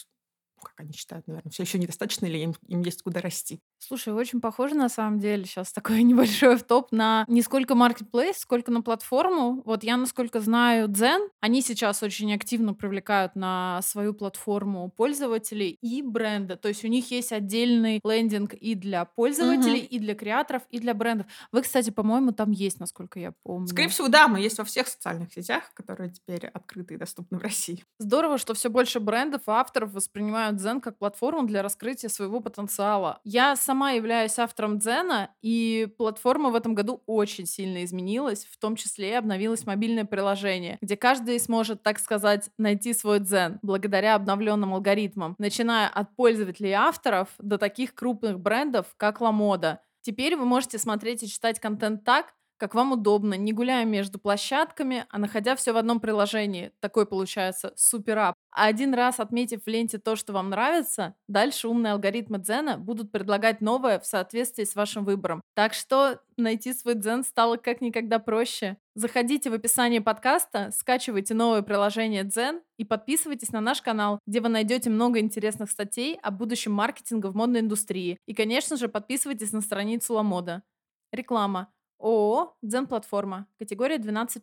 как 0.61 0.73
они 0.79 0.93
считают, 0.93 1.27
наверное, 1.27 1.51
все 1.51 1.63
еще 1.63 1.77
недостаточно 1.79 2.25
или 2.25 2.39
им, 2.39 2.55
им 2.67 2.81
есть 2.81 3.03
куда 3.03 3.21
расти. 3.21 3.61
Слушай, 3.87 4.13
очень 4.13 4.41
похоже 4.41 4.73
на 4.73 4.89
самом 4.89 5.19
деле 5.19 5.45
сейчас 5.45 5.71
такой 5.71 6.01
небольшой 6.03 6.57
топ 6.57 6.91
на 6.91 7.23
не 7.27 7.43
сколько 7.43 7.75
marketplace, 7.75 8.33
сколько 8.37 8.71
на 8.71 8.81
платформу. 8.81 9.61
Вот 9.63 9.83
я, 9.83 9.95
насколько 9.95 10.39
знаю, 10.39 10.89
Zen, 10.89 11.29
они 11.39 11.61
сейчас 11.61 12.01
очень 12.01 12.33
активно 12.33 12.73
привлекают 12.73 13.35
на 13.35 13.79
свою 13.83 14.15
платформу 14.15 14.89
пользователей 14.89 15.77
и 15.81 16.01
бренда. 16.01 16.55
То 16.55 16.67
есть 16.67 16.83
у 16.83 16.87
них 16.87 17.11
есть 17.11 17.31
отдельный 17.31 17.99
лендинг 18.03 18.55
и 18.55 18.73
для 18.73 19.05
пользователей, 19.05 19.81
угу. 19.81 19.87
и 19.91 19.99
для 19.99 20.15
креаторов, 20.15 20.63
и 20.71 20.79
для 20.79 20.95
брендов. 20.95 21.27
Вы, 21.51 21.61
кстати, 21.61 21.91
по-моему, 21.91 22.31
там 22.31 22.49
есть, 22.49 22.79
насколько 22.79 23.19
я 23.19 23.33
помню. 23.43 23.67
Скорее 23.67 23.89
всего, 23.89 24.07
да, 24.07 24.27
мы 24.27 24.39
есть 24.39 24.57
во 24.57 24.63
всех 24.63 24.87
социальных 24.87 25.31
сетях, 25.31 25.71
которые 25.75 26.09
теперь 26.09 26.47
открыты 26.47 26.95
и 26.95 26.97
доступны 26.97 27.37
в 27.37 27.41
России. 27.43 27.83
Здорово, 27.99 28.39
что 28.39 28.55
все 28.55 28.69
больше 28.69 28.99
брендов 28.99 29.43
и 29.47 29.51
авторов 29.51 29.93
воспринимают 29.93 30.59
Zen 30.59 30.81
как 30.81 30.97
платформу 30.97 31.45
для 31.45 31.61
раскрытия 31.61 32.09
своего 32.09 32.39
потенциала. 32.39 33.19
Я 33.23 33.55
сама 33.55 33.74
являюсь 33.83 34.39
автором 34.39 34.79
Дзена, 34.79 35.29
и 35.41 35.87
платформа 35.97 36.49
в 36.49 36.55
этом 36.55 36.75
году 36.75 37.03
очень 37.05 37.45
сильно 37.45 37.83
изменилась, 37.83 38.45
в 38.45 38.57
том 38.57 38.75
числе 38.75 39.17
обновилось 39.17 39.65
мобильное 39.65 40.05
приложение, 40.05 40.77
где 40.81 40.97
каждый 40.97 41.39
сможет, 41.39 41.83
так 41.83 41.99
сказать, 41.99 42.49
найти 42.57 42.93
свой 42.93 43.19
дзен 43.19 43.59
благодаря 43.61 44.15
обновленным 44.15 44.73
алгоритмам, 44.73 45.35
начиная 45.37 45.87
от 45.87 46.15
пользователей 46.15 46.71
авторов 46.71 47.29
до 47.39 47.57
таких 47.57 47.93
крупных 47.93 48.39
брендов, 48.39 48.87
как 48.97 49.21
Ламода. 49.21 49.81
Теперь 50.01 50.35
вы 50.35 50.45
можете 50.45 50.77
смотреть 50.77 51.23
и 51.23 51.27
читать 51.27 51.59
контент 51.59 52.03
так, 52.03 52.33
как 52.57 52.75
вам 52.75 52.93
удобно, 52.93 53.35
не 53.35 53.53
гуляя 53.53 53.85
между 53.85 54.19
площадками, 54.19 55.05
а 55.09 55.17
находя 55.17 55.55
все 55.55 55.73
в 55.73 55.77
одном 55.77 55.99
приложении. 55.99 56.71
Такой 56.79 57.05
получается 57.05 57.73
супер 57.75 58.17
ап. 58.19 58.35
А 58.51 58.67
один 58.67 58.93
раз 58.93 59.19
отметив 59.19 59.63
в 59.63 59.67
ленте 59.67 59.97
то, 59.97 60.15
что 60.15 60.31
вам 60.31 60.49
нравится, 60.49 61.15
дальше 61.27 61.67
умные 61.67 61.93
алгоритмы 61.93 62.39
Дзена 62.39 62.77
будут 62.77 63.11
предлагать 63.11 63.59
новое 63.59 63.99
в 63.99 64.05
соответствии 64.05 64.63
с 64.63 64.75
вашим 64.75 65.03
выбором. 65.03 65.41
Так 65.55 65.73
что 65.73 66.21
найти 66.37 66.73
свой 66.73 66.95
Дзен 66.95 67.23
стало 67.23 67.57
как 67.57 67.81
никогда 67.81 68.19
проще. 68.19 68.77
Заходите 68.95 69.49
в 69.49 69.53
описание 69.53 69.99
подкаста, 69.99 70.71
скачивайте 70.71 71.33
новое 71.33 71.63
приложение 71.63 72.23
Дзен 72.23 72.61
и 72.77 72.85
подписывайтесь 72.85 73.51
на 73.51 73.59
наш 73.59 73.81
канал, 73.81 74.19
где 74.25 74.39
вы 74.39 74.47
найдете 74.47 74.89
много 74.89 75.19
интересных 75.19 75.69
статей 75.69 76.17
о 76.21 76.31
будущем 76.31 76.71
маркетинга 76.71 77.27
в 77.27 77.35
модной 77.35 77.59
индустрии. 77.59 78.17
И, 78.25 78.33
конечно 78.33 78.77
же, 78.77 78.87
подписывайтесь 78.87 79.51
на 79.51 79.59
страницу 79.59 80.13
Ламода. 80.13 80.63
Реклама. 81.11 81.69
ООО 81.99 82.55
«Дзен-платформа», 82.61 83.47
категория 83.57 83.97
12+. 83.97 84.41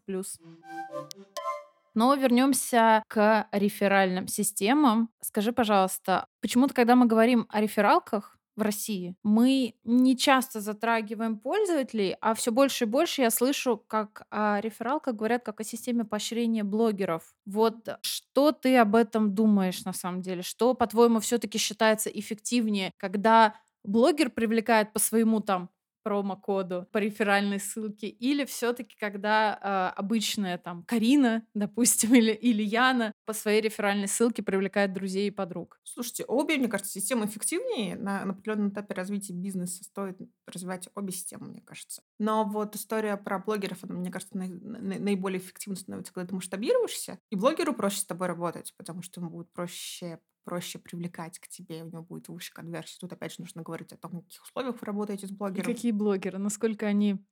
Но 1.95 2.15
вернемся 2.15 3.03
к 3.09 3.49
реферальным 3.53 4.27
системам. 4.27 5.11
Скажи, 5.21 5.53
пожалуйста, 5.53 6.27
почему-то, 6.41 6.75
когда 6.75 6.97
мы 6.97 7.07
говорим 7.07 7.47
о 7.51 7.61
рефералках, 7.61 8.39
в 8.57 8.63
России. 8.63 9.17
Мы 9.23 9.75
не 9.85 10.17
часто 10.17 10.61
затрагиваем 10.61 11.39
пользователей, 11.39 12.17
а 12.21 12.35
все 12.35 12.53
больше 12.53 12.85
и 12.85 12.87
больше 12.87 13.23
я 13.23 13.31
слышу, 13.31 13.83
как 13.87 14.27
о 14.31 14.61
рефералках 14.61 15.15
говорят 15.15 15.43
как 15.45 15.61
о 15.61 15.65
системе 15.65 16.05
поощрения 16.05 16.65
блогеров. 16.65 17.35
Вот 17.47 17.99
что 18.03 18.53
ты 18.53 18.77
об 18.77 18.95
этом 18.95 19.35
думаешь 19.35 19.85
на 19.85 19.93
самом 19.93 20.21
деле? 20.21 20.43
Что, 20.43 20.75
по-твоему, 20.75 21.21
все-таки 21.21 21.59
считается 21.59 22.11
эффективнее, 22.11 22.93
когда 22.99 23.55
блогер 23.85 24.31
привлекает 24.31 24.93
по 24.93 24.99
своему 24.99 25.41
там 25.41 25.71
промокоду 26.03 26.87
по 26.93 26.99
реферальной 26.99 27.61
ссылке, 27.61 28.09
или 28.09 28.45
все-таки 28.45 28.97
когда 28.99 29.93
э, 29.95 29.99
обычная 29.99 30.59
там 30.59 30.85
Карина, 30.85 31.45
допустим, 31.55 32.15
или, 32.15 32.33
или 32.33 32.63
Яна 32.63 33.13
по 33.25 33.33
своей 33.33 33.61
реферальной 33.61 34.09
ссылке 34.09 34.43
привлекает 34.43 34.93
друзей 34.93 35.29
и 35.29 35.31
подруг. 35.31 35.81
Слушайте, 35.85 36.25
обе, 36.27 36.57
мне 36.57 36.69
кажется, 36.69 36.93
системы 36.93 37.27
эффективнее. 37.27 37.97
На, 37.97 38.25
на 38.25 38.33
определенном 38.33 38.71
этапе 38.71 38.95
развития 38.95 39.33
бизнеса 39.33 39.85
стоит 39.85 40.19
развивать 40.47 40.89
обе 40.95 41.13
системы, 41.13 41.49
мне 41.49 41.61
кажется. 41.61 42.03
Но 42.19 42.45
вот 42.45 42.77
история 42.77 43.17
про 43.17 43.39
блогеров, 43.39 43.85
она, 43.85 43.95
мне 43.95 44.11
кажется, 44.11 44.37
на, 44.37 44.47
на, 44.47 44.99
наиболее 44.99 45.39
эффективно 45.39 45.77
становится, 45.77 46.13
когда 46.13 46.29
ты 46.29 46.35
масштабируешься, 46.35 47.19
и 47.31 47.37
блогеру 47.37 47.75
проще 47.75 48.01
с 48.01 48.05
тобой 48.05 48.29
работать, 48.29 48.75
потому 48.77 49.03
что 49.03 49.21
ему 49.21 49.31
будет 49.31 49.53
проще 49.53 50.19
проще 50.45 50.79
привлекать 50.79 51.39
к 51.39 51.49
тебе, 51.49 51.83
у 51.83 51.87
него 51.87 52.03
будет 52.03 52.29
выше 52.29 52.53
конверсия. 52.53 52.99
Тут 53.01 53.13
опять 53.13 53.33
же 53.33 53.41
нужно 53.41 53.63
говорить 53.63 53.93
о 53.93 53.97
том, 53.97 54.21
в 54.21 54.25
каких 54.25 54.43
условиях 54.43 54.81
вы 54.81 54.87
работаете 54.87 55.27
с 55.27 55.31
блогером. 55.31 55.71
И 55.71 55.75
какие 55.75 55.93
блогеры, 55.93 56.39
насколько 56.39 56.87
они, 56.87 57.25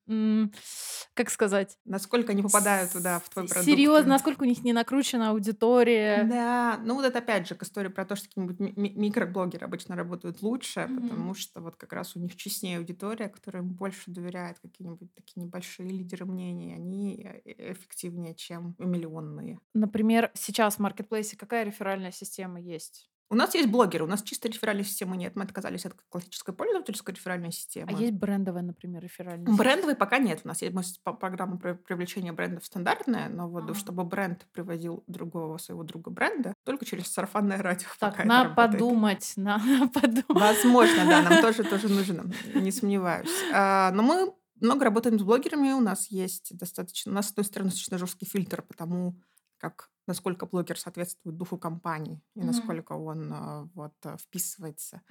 как 1.15 1.31
сказать? 1.31 1.79
Насколько 1.85 2.33
они 2.33 2.43
попадают 2.43 2.93
туда, 2.93 3.19
в 3.21 3.29
твой 3.29 3.47
продукт. 3.47 3.65
Серьезно, 3.65 4.11
насколько 4.11 4.43
у 4.43 4.47
них 4.47 4.63
не 4.65 4.73
накручена 4.73 5.31
аудитория. 5.31 6.25
Да, 6.25 6.81
ну 6.85 6.95
вот 6.95 7.05
это 7.05 7.19
опять 7.19 7.49
же 7.49 7.55
к 7.55 7.63
истории 7.63 7.89
про 7.89 8.05
то, 8.05 8.17
что 8.17 8.29
какие-нибудь 8.29 8.61
ми- 8.61 8.95
микроблогеры 8.95 9.65
обычно 9.65 9.97
работают 9.97 10.43
лучше, 10.43 10.81
mm-hmm. 10.81 11.01
потому 11.01 11.35
что 11.35 11.61
вот 11.61 11.77
как 11.77 11.93
раз 11.93 12.17
у 12.17 12.21
них 12.21 12.37
честнее 12.37 12.79
аудитория, 12.79 13.29
которая 13.29 13.63
им 13.63 13.71
больше 13.71 14.11
доверяет, 14.11 14.59
какие-нибудь 14.61 15.15
такие 15.15 15.45
небольшие 15.45 15.89
лидеры 15.89 16.27
мнений, 16.27 16.75
они 16.75 17.23
э, 17.45 17.73
эффективнее, 17.73 18.35
чем 18.35 18.75
миллионные. 18.79 19.59
Например, 19.75 20.31
сейчас 20.35 20.77
в 20.77 20.79
маркетплейсе 20.81 21.37
какая 21.37 21.65
реферальная 21.65 22.13
система 22.13 22.61
есть? 22.61 23.00
У 23.33 23.37
нас 23.37 23.55
есть 23.55 23.69
блогеры, 23.69 24.05
у 24.05 24.09
нас 24.09 24.25
чисто 24.25 24.49
реферальной 24.49 24.85
системы 24.85 25.17
нет. 25.17 25.37
Мы 25.37 25.45
отказались 25.45 25.87
от 25.87 25.95
классической 26.09 26.53
пользовательской 26.53 27.15
реферальной 27.15 27.53
системы. 27.53 27.93
А 27.95 27.97
есть 27.97 28.13
брендовая, 28.13 28.65
например, 28.65 29.05
реферальная 29.05 29.47
система? 29.47 29.57
Брендовой 29.57 29.95
пока 29.95 30.19
нет. 30.19 30.41
У 30.43 30.49
нас 30.49 30.61
есть 30.63 30.75
программа 31.03 31.57
привлечения 31.57 32.33
брендов 32.33 32.65
стандартная, 32.65 33.29
но 33.29 33.49
вот 33.49 33.65
ага. 33.65 33.75
чтобы 33.75 34.03
бренд 34.03 34.49
привозил 34.53 35.05
другого 35.07 35.59
своего 35.59 35.85
друга 35.85 36.11
бренда, 36.11 36.55
только 36.65 36.85
через 36.85 37.07
сарафанное 37.07 37.59
радио. 37.59 37.87
Так, 38.01 38.25
на 38.25 38.49
подумать, 38.49 39.35
на 39.37 39.59
подумать. 39.95 40.25
Возможно, 40.29 41.05
да, 41.05 41.23
нам 41.23 41.41
тоже 41.41 41.63
тоже 41.63 41.89
нужно, 41.93 42.33
не 42.55 42.73
сомневаюсь. 42.73 43.31
А, 43.53 43.93
но 43.93 44.03
мы 44.03 44.35
много 44.61 44.85
работаем 44.85 45.19
с 45.19 45.23
блогерами, 45.23 45.71
у 45.71 45.81
нас 45.81 46.11
есть 46.11 46.57
достаточно, 46.57 47.13
у 47.13 47.15
нас, 47.15 47.29
с 47.29 47.31
одной 47.31 47.45
стороны, 47.45 47.71
достаточно 47.71 47.99
жесткий 47.99 48.27
фильтр, 48.27 48.63
потому 48.63 49.15
как 49.59 49.91
насколько 50.11 50.47
блогер 50.47 50.79
соответствует 50.79 51.37
духу 51.37 51.57
компании 51.57 52.21
и 52.35 52.41
mm-hmm. 52.41 52.45
насколько 52.45 52.93
он 52.95 53.33
а, 53.33 53.69
вот 53.75 53.95
а, 54.05 54.17
вписывается 54.17 55.03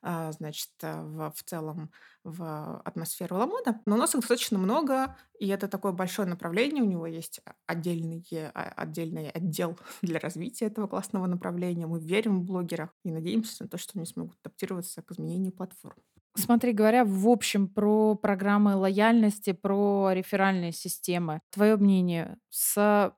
а, 0.00 0.30
значит, 0.30 0.70
в, 0.80 1.32
в 1.32 1.42
целом 1.42 1.90
в 2.22 2.80
атмосферу 2.84 3.36
Ламода. 3.36 3.80
Но 3.84 3.96
у 3.96 3.98
нас 3.98 4.14
их 4.14 4.20
достаточно 4.20 4.58
много, 4.58 5.16
и 5.40 5.48
это 5.48 5.66
такое 5.66 5.92
большое 5.92 6.28
направление. 6.28 6.84
У 6.84 6.86
него 6.86 7.06
есть 7.06 7.40
отдельный, 7.66 8.24
отдельный 8.52 9.30
отдел 9.30 9.76
для 10.02 10.20
развития 10.20 10.66
этого 10.66 10.86
классного 10.86 11.26
направления. 11.26 11.86
Мы 11.86 11.98
верим 12.00 12.40
в 12.40 12.44
блогерах 12.44 12.90
и 13.04 13.10
надеемся 13.10 13.64
на 13.64 13.68
то, 13.68 13.76
что 13.76 13.98
они 13.98 14.06
смогут 14.06 14.38
адаптироваться 14.44 15.02
к 15.02 15.10
изменению 15.10 15.52
платформ. 15.52 15.96
Смотри, 16.36 16.72
говоря 16.72 17.04
в 17.04 17.28
общем 17.28 17.68
про 17.68 18.14
программы 18.14 18.74
лояльности, 18.74 19.52
про 19.52 20.10
реферальные 20.12 20.72
системы, 20.72 21.40
твое 21.50 21.76
мнение, 21.76 22.38
с 22.50 23.14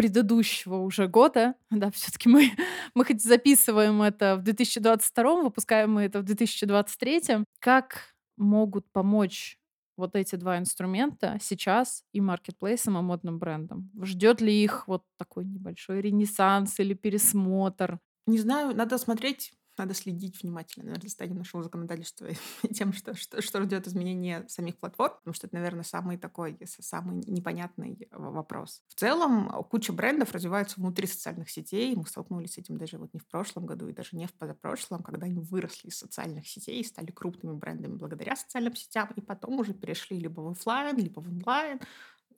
предыдущего 0.00 0.76
уже 0.76 1.08
года, 1.08 1.56
да, 1.70 1.90
все-таки 1.90 2.30
мы, 2.30 2.52
мы 2.94 3.04
хоть 3.04 3.22
записываем 3.22 4.00
это 4.00 4.36
в 4.36 4.42
2022, 4.42 5.42
выпускаем 5.42 5.92
мы 5.92 6.04
это 6.04 6.20
в 6.20 6.22
2023, 6.22 7.44
как 7.58 8.14
могут 8.38 8.90
помочь 8.92 9.58
вот 9.98 10.16
эти 10.16 10.36
два 10.36 10.56
инструмента 10.56 11.36
сейчас 11.42 12.02
и 12.14 12.22
маркетплейсам, 12.22 12.96
и 12.96 13.02
модным 13.02 13.38
брендам? 13.38 13.90
Ждет 14.02 14.40
ли 14.40 14.64
их 14.64 14.88
вот 14.88 15.04
такой 15.18 15.44
небольшой 15.44 16.00
ренессанс 16.00 16.80
или 16.80 16.94
пересмотр? 16.94 17.98
Не 18.26 18.38
знаю, 18.38 18.74
надо 18.74 18.96
смотреть 18.96 19.52
надо 19.78 19.94
следить 19.94 20.42
внимательно, 20.42 20.84
наверное, 20.84 21.02
за 21.02 21.08
состоянием 21.08 21.38
нашего 21.38 21.62
законодательства 21.62 22.26
и 22.62 22.74
тем, 22.74 22.92
что, 22.92 23.14
что, 23.14 23.42
что 23.42 23.62
ждет 23.62 23.86
изменения 23.86 24.44
самих 24.48 24.78
платформ, 24.78 25.14
потому 25.18 25.34
что 25.34 25.46
это, 25.46 25.56
наверное, 25.56 25.84
самый 25.84 26.18
такой, 26.18 26.58
самый 26.66 27.22
непонятный 27.26 28.08
вопрос. 28.10 28.82
В 28.88 28.94
целом, 28.94 29.50
куча 29.70 29.92
брендов 29.92 30.32
развиваются 30.32 30.80
внутри 30.80 31.06
социальных 31.06 31.50
сетей. 31.50 31.94
Мы 31.96 32.06
столкнулись 32.06 32.54
с 32.54 32.58
этим 32.58 32.76
даже 32.76 32.98
вот 32.98 33.12
не 33.14 33.20
в 33.20 33.26
прошлом 33.26 33.66
году 33.66 33.88
и 33.88 33.92
даже 33.92 34.16
не 34.16 34.26
в 34.26 34.34
позапрошлом, 34.34 35.02
когда 35.02 35.26
они 35.26 35.40
выросли 35.40 35.88
из 35.88 35.98
социальных 35.98 36.46
сетей 36.46 36.80
и 36.80 36.84
стали 36.84 37.10
крупными 37.10 37.54
брендами 37.54 37.96
благодаря 37.96 38.36
социальным 38.36 38.74
сетям, 38.74 39.10
и 39.16 39.20
потом 39.20 39.58
уже 39.58 39.74
перешли 39.74 40.18
либо 40.18 40.40
в 40.40 40.48
офлайн, 40.48 40.96
либо 40.96 41.20
в 41.20 41.28
онлайн, 41.28 41.80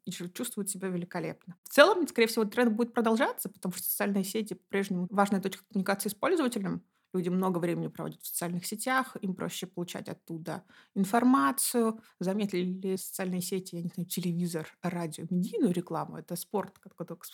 и 0.05 0.11
чувствуют 0.11 0.68
себя 0.71 0.88
великолепно. 0.88 1.57
В 1.64 1.68
целом, 1.68 2.07
скорее 2.09 2.27
всего, 2.27 2.45
тренд 2.45 2.73
будет 2.73 2.92
продолжаться, 2.92 3.49
потому 3.49 3.73
что 3.73 3.85
социальные 3.85 4.25
сети 4.25 4.55
по-прежнему 4.55 5.07
важная 5.11 5.40
точка 5.40 5.64
коммуникации 5.71 6.09
с 6.09 6.14
пользователем. 6.14 6.83
Люди 7.12 7.29
много 7.29 7.59
времени 7.59 7.88
проводят 7.88 8.22
в 8.22 8.27
социальных 8.27 8.66
сетях, 8.66 9.16
им 9.20 9.35
проще 9.35 9.66
получать 9.66 10.09
оттуда 10.09 10.64
информацию. 10.94 12.01
Заметили 12.20 12.64
ли 12.64 12.96
социальные 12.96 13.42
сети, 13.42 13.77
я 13.77 13.83
не 13.83 13.90
знаю, 13.94 14.09
телевизор, 14.09 14.68
радио, 14.83 15.25
медийную 15.31 15.72
рекламу? 15.72 16.16
Это 16.16 16.37
спорт, 16.37 16.79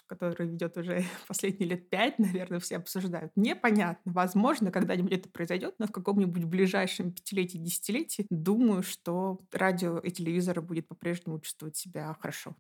который 0.07 0.49
ведет 0.49 0.77
уже 0.77 1.05
последние 1.29 1.71
лет 1.71 1.91
пять, 1.91 2.19
наверное, 2.19 2.61
все 2.61 2.77
обсуждают. 2.77 3.33
Непонятно. 3.37 4.13
Возможно, 4.13 4.71
когда-нибудь 4.71 5.13
это 5.13 5.29
произойдет, 5.29 5.75
но 5.79 5.87
в 5.87 5.93
каком-нибудь 5.93 6.45
ближайшем 6.45 7.13
пятилетии, 7.13 7.59
десятилетии 7.59 8.27
думаю, 8.31 8.83
что 8.83 9.39
радио 9.53 9.99
и 9.99 10.11
телевизор 10.11 10.61
будет 10.61 10.89
по-прежнему 10.89 11.41
чувствовать 11.41 11.77
себя 11.77 12.17
хорошо. 12.21 12.57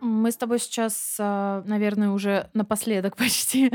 Мы 0.00 0.30
с 0.30 0.36
тобой 0.36 0.58
сейчас, 0.58 1.16
а, 1.18 1.62
наверное, 1.66 2.10
уже 2.10 2.50
напоследок 2.54 3.16
почти 3.18 3.72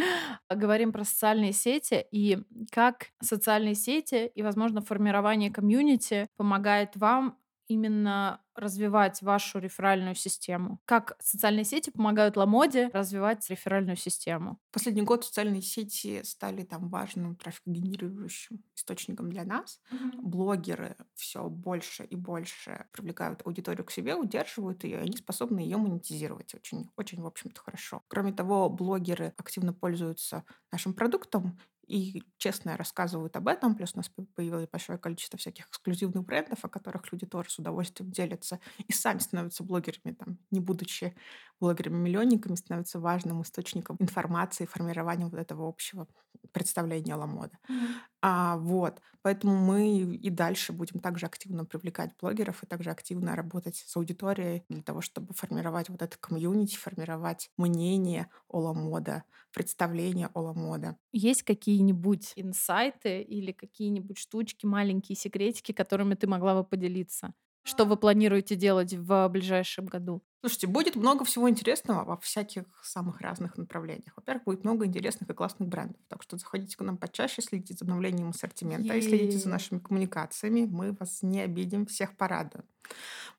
говорим 0.49 0.91
про 0.91 1.03
социальные 1.03 1.53
сети 1.53 2.05
и 2.11 2.39
как 2.71 3.07
социальные 3.21 3.75
сети 3.75 4.27
и, 4.27 4.41
возможно, 4.41 4.81
формирование 4.81 5.51
комьюнити 5.51 6.27
помогает 6.37 6.95
вам 6.95 7.37
именно 7.67 8.39
развивать 8.55 9.21
вашу 9.21 9.59
реферальную 9.59 10.15
систему? 10.15 10.79
Как 10.85 11.15
социальные 11.19 11.65
сети 11.65 11.89
помогают 11.89 12.37
Ламоде 12.37 12.89
развивать 12.93 13.49
реферальную 13.49 13.97
систему? 13.97 14.59
Последний 14.71 15.01
год 15.01 15.25
социальные 15.25 15.61
сети 15.61 16.21
стали 16.23 16.63
там 16.63 16.89
важным 16.89 17.35
трафикогенерирующим 17.35 18.63
источником 18.75 19.29
для 19.29 19.43
нас. 19.43 19.79
Mm-hmm. 19.91 20.21
Блогеры 20.21 20.95
все 21.13 21.47
больше 21.49 22.03
и 22.03 22.15
больше 22.15 22.85
привлекают 22.91 23.41
аудиторию 23.45 23.85
к 23.85 23.91
себе, 23.91 24.15
удерживают 24.15 24.83
ее, 24.83 24.97
и 24.97 25.01
они 25.01 25.17
способны 25.17 25.59
ее 25.59 25.77
монетизировать 25.77 26.53
очень, 26.55 26.89
очень, 26.95 27.21
в 27.21 27.27
общем-то, 27.27 27.61
хорошо. 27.61 28.03
Кроме 28.07 28.33
того, 28.33 28.69
блогеры 28.69 29.33
активно 29.37 29.73
пользуются 29.73 30.43
нашим 30.71 30.93
продуктом 30.93 31.59
и 31.87 32.23
честно 32.37 32.77
рассказывают 32.77 33.35
об 33.35 33.47
этом. 33.47 33.75
Плюс 33.75 33.93
у 33.93 33.97
нас 33.97 34.09
появилось 34.35 34.67
большое 34.69 34.97
количество 34.99 35.37
всяких 35.39 35.67
эксклюзивных 35.69 36.23
брендов, 36.25 36.63
о 36.65 36.69
которых 36.69 37.11
люди 37.11 37.25
тоже 37.25 37.49
с 37.49 37.59
удовольствием 37.59 38.11
делятся 38.11 38.59
и 38.87 38.93
сами 38.93 39.19
становятся 39.19 39.63
блогерами, 39.63 40.13
там, 40.15 40.39
не 40.51 40.59
будучи 40.59 41.15
блогерами-миллионниками 41.59 42.55
становится 42.55 42.99
важным 42.99 43.41
источником 43.41 43.97
информации, 43.99 44.65
формирования 44.65 45.25
вот 45.27 45.39
этого 45.39 45.67
общего 45.67 46.07
представления 46.51 47.15
о 47.15 47.25
мода. 47.25 47.57
Мгм. 47.69 48.05
А, 48.21 48.57
вот. 48.57 49.01
Поэтому 49.21 49.55
мы 49.57 49.89
и 49.99 50.29
дальше 50.29 50.73
будем 50.73 50.99
также 50.99 51.25
активно 51.27 51.65
привлекать 51.65 52.11
блогеров 52.19 52.63
и 52.63 52.67
также 52.67 52.91
активно 52.91 53.35
работать 53.35 53.75
с 53.77 53.95
аудиторией 53.97 54.65
для 54.69 54.81
того, 54.83 55.01
чтобы 55.01 55.33
формировать 55.33 55.89
вот 55.89 56.01
это 56.01 56.17
комьюнити, 56.19 56.75
формировать 56.75 57.51
мнение 57.57 58.29
о 58.47 58.59
ламода, 58.59 59.23
представление 59.51 60.29
о 60.33 60.41
ламода. 60.41 60.97
Есть 61.13 61.43
какие-нибудь 61.43 62.33
инсайты 62.35 63.21
или 63.21 63.51
какие-нибудь 63.53 64.17
штучки, 64.17 64.65
маленькие 64.65 65.15
секретики, 65.15 65.71
которыми 65.71 66.15
ты 66.15 66.27
могла 66.27 66.61
бы 66.61 66.67
поделиться? 66.67 67.33
Что 67.67 67.85
вы 67.85 67.97
планируете 67.97 68.55
делать 68.55 68.93
в 68.93 69.27
ближайшем 69.29 69.87
году? 69.87 70.21
Слушайте, 70.41 70.67
будет 70.67 70.95
много 70.95 71.25
всего 71.25 71.49
интересного 71.49 72.05
во 72.05 72.17
всяких 72.17 72.65
самых 72.83 73.21
разных 73.21 73.57
направлениях. 73.57 74.13
Во-первых, 74.15 74.43
будет 74.43 74.63
много 74.63 74.85
интересных 74.85 75.27
и 75.27 75.33
классных 75.33 75.67
брендов. 75.67 75.99
Так 76.07 76.21
что 76.21 76.37
заходите 76.37 76.77
к 76.77 76.81
нам 76.81 76.97
почаще, 76.97 77.41
следите 77.41 77.73
за 77.73 77.85
обновлением 77.85 78.29
ассортимента 78.29 78.93
и 78.93 79.01
следите 79.01 79.39
за 79.39 79.49
нашими 79.49 79.79
коммуникациями. 79.79 80.65
Мы 80.65 80.91
вас 80.91 81.23
не 81.23 81.41
обидим, 81.41 81.87
всех 81.87 82.15
порадуем. 82.15 82.65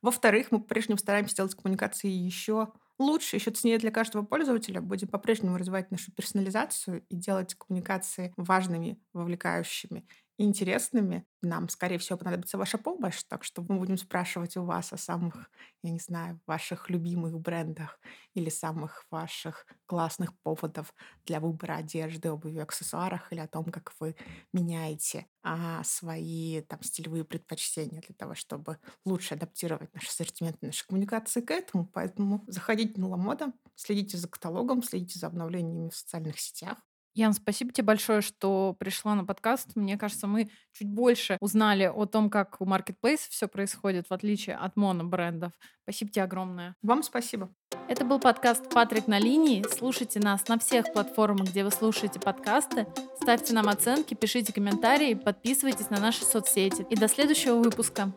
Во-вторых, 0.03 0.49
мы 0.51 0.61
по-прежнему 0.61 0.99
стараемся 0.99 1.37
делать 1.37 1.55
коммуникации 1.55 2.09
еще 2.09 2.73
лучше, 2.99 3.37
еще 3.37 3.53
ценнее 3.53 3.79
для 3.79 3.93
каждого 3.93 4.25
пользователя. 4.25 4.81
Будем 4.81 5.07
по-прежнему 5.07 5.57
развивать 5.57 5.93
нашу 5.93 6.11
персонализацию 6.11 7.05
и 7.09 7.15
делать 7.15 7.55
коммуникации 7.55 8.35
важными, 8.37 8.99
вовлекающими 9.13 10.05
интересными. 10.39 11.27
Нам, 11.43 11.69
скорее 11.69 11.99
всего, 11.99 12.19
понадобится 12.19 12.59
ваша 12.59 12.79
помощь, 12.79 13.23
так 13.29 13.45
что 13.45 13.63
мы 13.63 13.79
будем 13.79 13.97
спрашивать 13.99 14.57
у 14.57 14.65
вас 14.65 14.93
о 14.93 14.97
самых, 14.97 15.51
я 15.83 15.91
не 15.91 15.99
знаю, 16.01 16.41
ваших 16.47 16.91
любимых 16.91 17.39
брендах 17.41 17.99
или 18.35 18.49
самых 18.51 19.05
ваших 19.11 19.67
классных 19.87 20.33
поводов 20.43 20.95
для 21.25 21.41
выбора 21.41 21.77
одежды, 21.77 22.31
обуви, 22.31 22.59
аксессуарах 22.59 23.33
или 23.33 23.41
о 23.41 23.49
том, 23.49 23.67
как 23.67 23.93
вы 24.01 24.17
меняете 24.53 25.27
а, 25.43 25.83
свои 25.85 26.61
там 26.63 26.83
стилевые 26.83 27.25
предпочтения 27.25 28.01
для 28.01 28.15
того, 28.15 28.35
чтобы 28.35 28.79
лучше 29.05 29.35
адаптировать 29.35 29.93
наш 29.95 30.09
ассортимент 30.09 30.61
наши 30.63 30.87
коммуникации 30.87 31.41
к 31.41 31.51
этому. 31.51 31.87
Поэтому 31.87 32.45
заходите 32.49 33.01
на 33.01 33.09
Ламода, 33.09 33.53
следите 33.75 34.17
за 34.19 34.29
каталогом, 34.29 34.83
следите 34.83 35.19
за 35.19 35.29
обновлениями 35.29 35.91
в 35.91 35.97
социальных 35.97 36.39
сетях. 36.41 36.79
Ян, 37.17 37.33
спасибо 37.33 37.73
тебе 37.73 37.87
большое, 37.87 38.21
что 38.21 38.77
пришла 38.79 39.15
на 39.15 39.25
подкаст. 39.25 39.71
Мне 39.75 39.97
кажется, 39.97 40.27
мы 40.27 40.51
чуть 40.73 40.91
больше 40.91 41.39
узнали 41.41 41.85
о 41.85 42.05
том, 42.05 42.29
как 42.29 42.61
у 42.61 42.67
Marketplace 42.67 43.21
все 43.31 43.49
происходит, 43.49 44.09
в 44.11 44.13
отличие 44.13 44.57
от 44.57 44.77
монобрендов. 44.77 45.53
Спасибо 45.85 46.11
тебе 46.11 46.25
огромное. 46.25 46.75
Вам 46.83 47.03
спасибо. 47.03 47.49
Это 47.89 48.05
был 48.05 48.21
подкаст 48.21 48.69
«Патрик 48.69 49.07
на 49.07 49.19
линии». 49.19 49.65
Слушайте 49.67 50.21
нас 50.21 50.47
на 50.49 50.59
всех 50.59 50.93
платформах, 50.93 51.49
где 51.49 51.65
вы 51.65 51.71
слушаете 51.71 52.21
подкасты. 52.21 52.87
Ставьте 53.23 53.55
нам 53.55 53.71
оценки, 53.71 54.13
пишите 54.13 54.53
комментарии, 54.53 55.15
подписывайтесь 55.15 55.89
на 55.89 55.99
наши 55.99 56.23
соцсети. 56.23 56.85
И 56.91 56.97
до 56.97 57.09
следующего 57.09 57.55
выпуска. 57.55 58.13